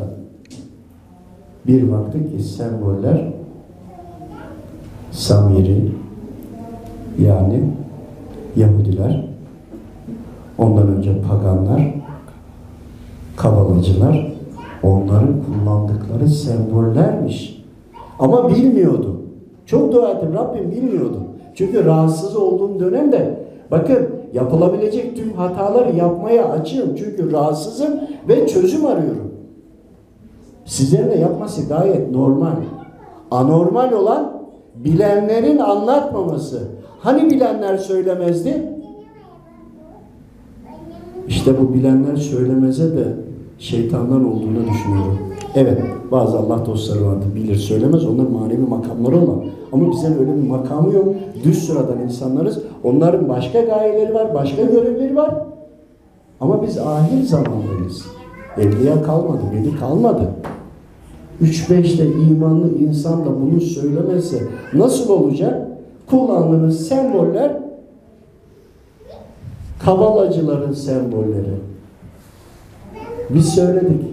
[1.67, 3.33] Bir baktık ki semboller
[5.11, 5.91] Samiri
[7.19, 7.63] yani
[8.55, 9.25] Yahudiler
[10.57, 11.93] ondan önce paganlar
[13.35, 14.33] kabalacılar
[14.83, 17.63] onların kullandıkları sembollermiş.
[18.19, 19.21] Ama bilmiyordu.
[19.65, 21.19] Çok dua ettim Rabbim bilmiyordu.
[21.55, 26.95] Çünkü rahatsız olduğum dönemde bakın yapılabilecek tüm hataları yapmaya açığım.
[26.95, 27.99] Çünkü rahatsızım
[28.29, 29.33] ve çözüm arıyorum.
[30.65, 32.55] Sizlerin de yapması gayet normal.
[33.31, 34.43] Anormal olan
[34.75, 36.59] bilenlerin anlatmaması,
[37.03, 38.63] Hani bilenler söylemezdi?
[41.27, 43.15] İşte bu bilenler söylemeze de
[43.59, 45.32] şeytandan olduğunu düşünüyorum.
[45.55, 45.81] Evet,
[46.11, 49.43] bazı Allah dostları vardır, bilir söylemez, onlar manevi makamları olan.
[49.71, 51.07] Ama bizden öyle bir makamı yok.
[51.43, 52.59] Düz sıradan insanlarız.
[52.83, 55.35] Onların başka gayeleri var, başka görevleri var.
[56.39, 58.05] Ama biz ahir zamandayız.
[58.57, 60.29] Evliya kalmadı, veli kalmadı.
[61.41, 64.43] 3-5'te imanlı insan da bunu söylemezse
[64.73, 65.67] nasıl olacak?
[66.09, 67.57] Kullandığınız semboller
[69.85, 71.53] kabalacıların sembolleri.
[73.29, 74.12] Biz söyledik.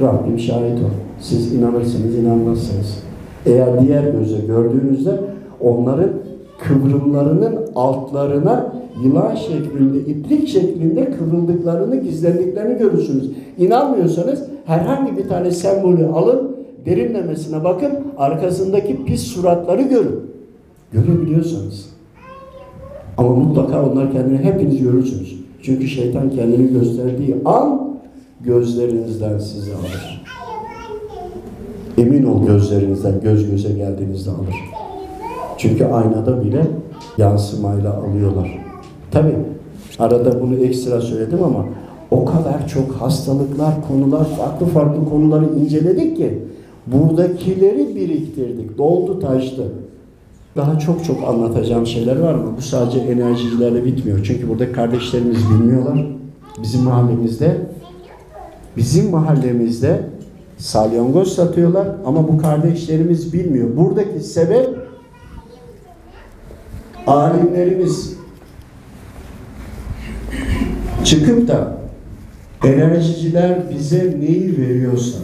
[0.00, 0.90] Rabbim şahit ol.
[1.20, 2.98] Siz inanırsınız, inanmazsınız.
[3.46, 5.20] Eğer diğer göze gördüğünüzde
[5.60, 6.10] onların
[6.58, 8.72] kıvrımlarının altlarına
[9.04, 13.30] yılan şeklinde, iplik şeklinde kıvrıldıklarını, gizlendiklerini görürsünüz.
[13.58, 20.20] İnanmıyorsanız herhangi bir tane sembolü alın, derinlemesine bakın, arkasındaki pis suratları görün.
[20.92, 21.86] Görebiliyorsanız.
[23.16, 25.44] Ama mutlaka onlar kendini hepiniz görürsünüz.
[25.62, 27.93] Çünkü şeytan kendini gösterdiği an
[28.46, 30.24] gözlerinizden sizi alır.
[31.98, 34.54] Emin ol gözlerinizden göz göze geldiğinizde alır.
[35.58, 36.66] Çünkü aynada bile
[37.18, 38.58] yansımayla alıyorlar.
[39.10, 39.34] Tabi
[39.98, 41.64] arada bunu ekstra söyledim ama
[42.10, 46.38] o kadar çok hastalıklar, konular, farklı farklı konuları inceledik ki
[46.86, 48.78] buradakileri biriktirdik.
[48.78, 49.62] Doldu taştı.
[50.56, 54.20] Daha çok çok anlatacağım şeyler var ama bu sadece enerjicilerle bitmiyor.
[54.24, 56.06] Çünkü burada kardeşlerimiz bilmiyorlar.
[56.62, 57.56] Bizim mahallemizde
[58.76, 60.00] bizim mahallemizde
[60.58, 63.76] salyangoz satıyorlar ama bu kardeşlerimiz bilmiyor.
[63.76, 64.68] Buradaki sebep
[67.06, 68.14] alimlerimiz
[71.04, 71.76] çıkıp da
[72.64, 75.18] enerjiciler bize neyi veriyorsa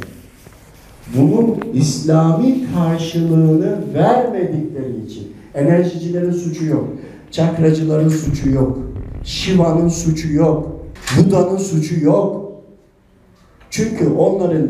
[1.17, 6.89] bunun İslami karşılığını vermedikleri için enerjicilerin suçu yok.
[7.31, 8.79] Çakracıların suçu yok.
[9.25, 10.81] Şiva'nın suçu yok.
[11.19, 12.50] Buda'nın suçu yok.
[13.71, 14.69] Çünkü onların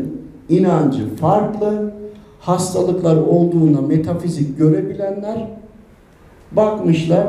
[0.49, 1.93] inancı farklı.
[2.39, 5.47] Hastalıklar olduğuna metafizik görebilenler
[6.51, 7.27] bakmışlar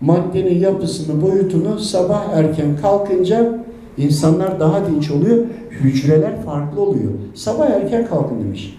[0.00, 3.58] maddenin yapısını, boyutunu sabah erken kalkınca
[3.98, 5.44] insanlar daha dinç oluyor.
[5.70, 7.12] Hücreler farklı oluyor.
[7.34, 8.78] Sabah erken kalkın demiş.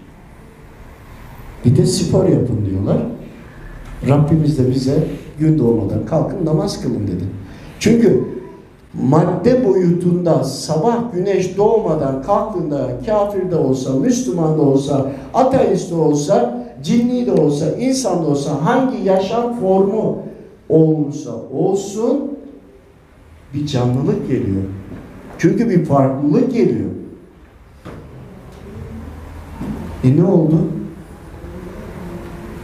[1.66, 2.98] Bir de spor yapın diyorlar.
[4.10, 5.04] Rabbimiz de bize
[5.40, 7.24] gün doğmadan kalkın namaz kılın dedi.
[7.80, 8.24] Çünkü
[8.94, 16.66] madde boyutunda sabah güneş doğmadan kalktığında kafir de olsa, Müslüman da olsa, ateist de olsa,
[16.84, 20.18] cinni de olsa, insan da olsa hangi yaşam formu
[20.70, 22.32] olursa olsun
[23.54, 24.64] bir canlılık geliyor.
[25.38, 26.90] Çünkü bir farklılık geliyor.
[30.04, 30.56] E ne oldu?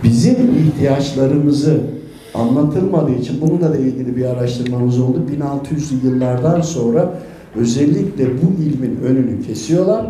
[0.03, 1.96] Bizim ihtiyaçlarımızı
[2.37, 5.21] anlatılmadığı için bununla da ilgili bir araştırmamız oldu.
[5.37, 7.13] 1600'lü yıllardan sonra
[7.55, 10.05] özellikle bu ilmin önünü kesiyorlar.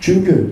[0.00, 0.50] Çünkü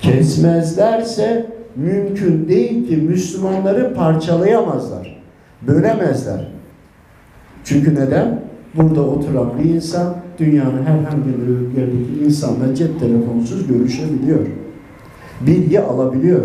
[0.00, 5.22] kesmezlerse mümkün değil ki Müslümanları parçalayamazlar.
[5.62, 6.48] Bölemezler.
[7.64, 8.40] Çünkü neden?
[8.74, 14.46] Burada oturan bir insan dünyanın herhangi bir yerdeki insanla cep telefonsuz görüşebiliyor.
[15.40, 16.42] Bilgi alabiliyor.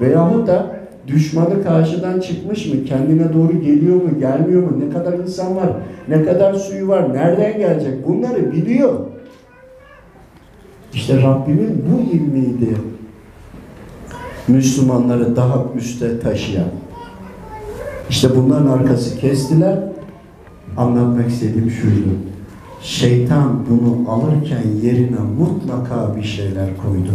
[0.00, 0.77] Veyahut da
[1.08, 5.70] düşmanı karşıdan çıkmış mı, kendine doğru geliyor mu, gelmiyor mu, ne kadar insan var,
[6.08, 8.94] ne kadar suyu var, nereden gelecek bunları biliyor.
[10.92, 12.76] İşte Rabbimin bu ilmiydi
[14.48, 16.68] Müslümanları daha üste taşıyan.
[18.10, 19.78] İşte bunların arkası kestiler.
[20.76, 22.08] Anlatmak istediğim şuydu.
[22.82, 27.12] Şeytan bunu alırken yerine mutlaka bir şeyler koydu.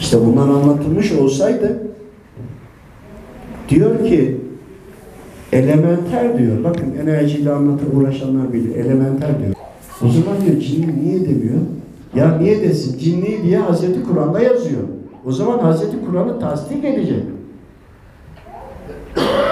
[0.00, 1.89] İşte bunlar anlatılmış olsaydı
[3.70, 4.36] diyor ki
[5.52, 6.64] elementer diyor.
[6.64, 8.74] Bakın enerjiyle anlatır uğraşanlar bilir.
[8.74, 9.54] Elementer diyor.
[10.04, 11.60] O zaman diyor cinni niye demiyor?
[12.14, 12.98] Ya niye desin?
[12.98, 14.82] Cinni diye Hazreti Kur'an'da yazıyor.
[15.26, 17.22] O zaman Hazreti Kur'an'ı tasdik edecek.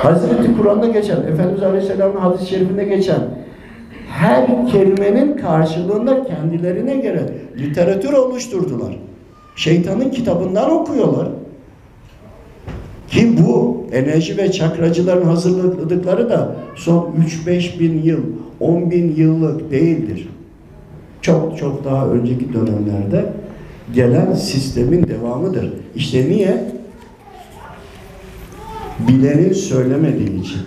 [0.03, 3.21] Hazreti Kur'an'da geçen, Efendimiz Aleyhisselam'ın hadis-i şerifinde geçen
[4.11, 7.23] her kelimenin karşılığında kendilerine göre
[7.59, 8.99] literatür oluşturdular.
[9.57, 11.29] Şeytanın kitabından okuyorlar.
[13.11, 17.15] Ki bu enerji ve çakracıların hazırladıkları da son
[17.47, 18.21] 3-5 bin yıl,
[18.61, 20.29] 10 bin yıllık değildir.
[21.23, 23.33] Çok çok daha önceki dönemlerde
[23.95, 25.73] gelen sistemin devamıdır.
[25.95, 26.65] İşte niye?
[29.09, 30.61] Bilenin söylemediği için.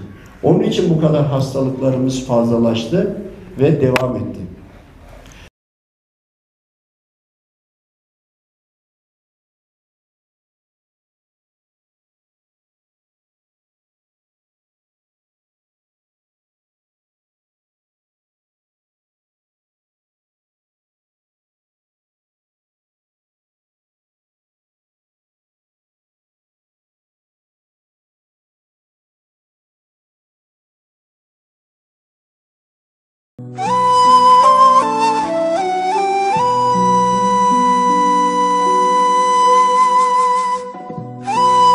[0.44, 3.18] Onun için bu kadar hastalıklarımız fazlalaştı
[3.60, 4.41] ve devam etti.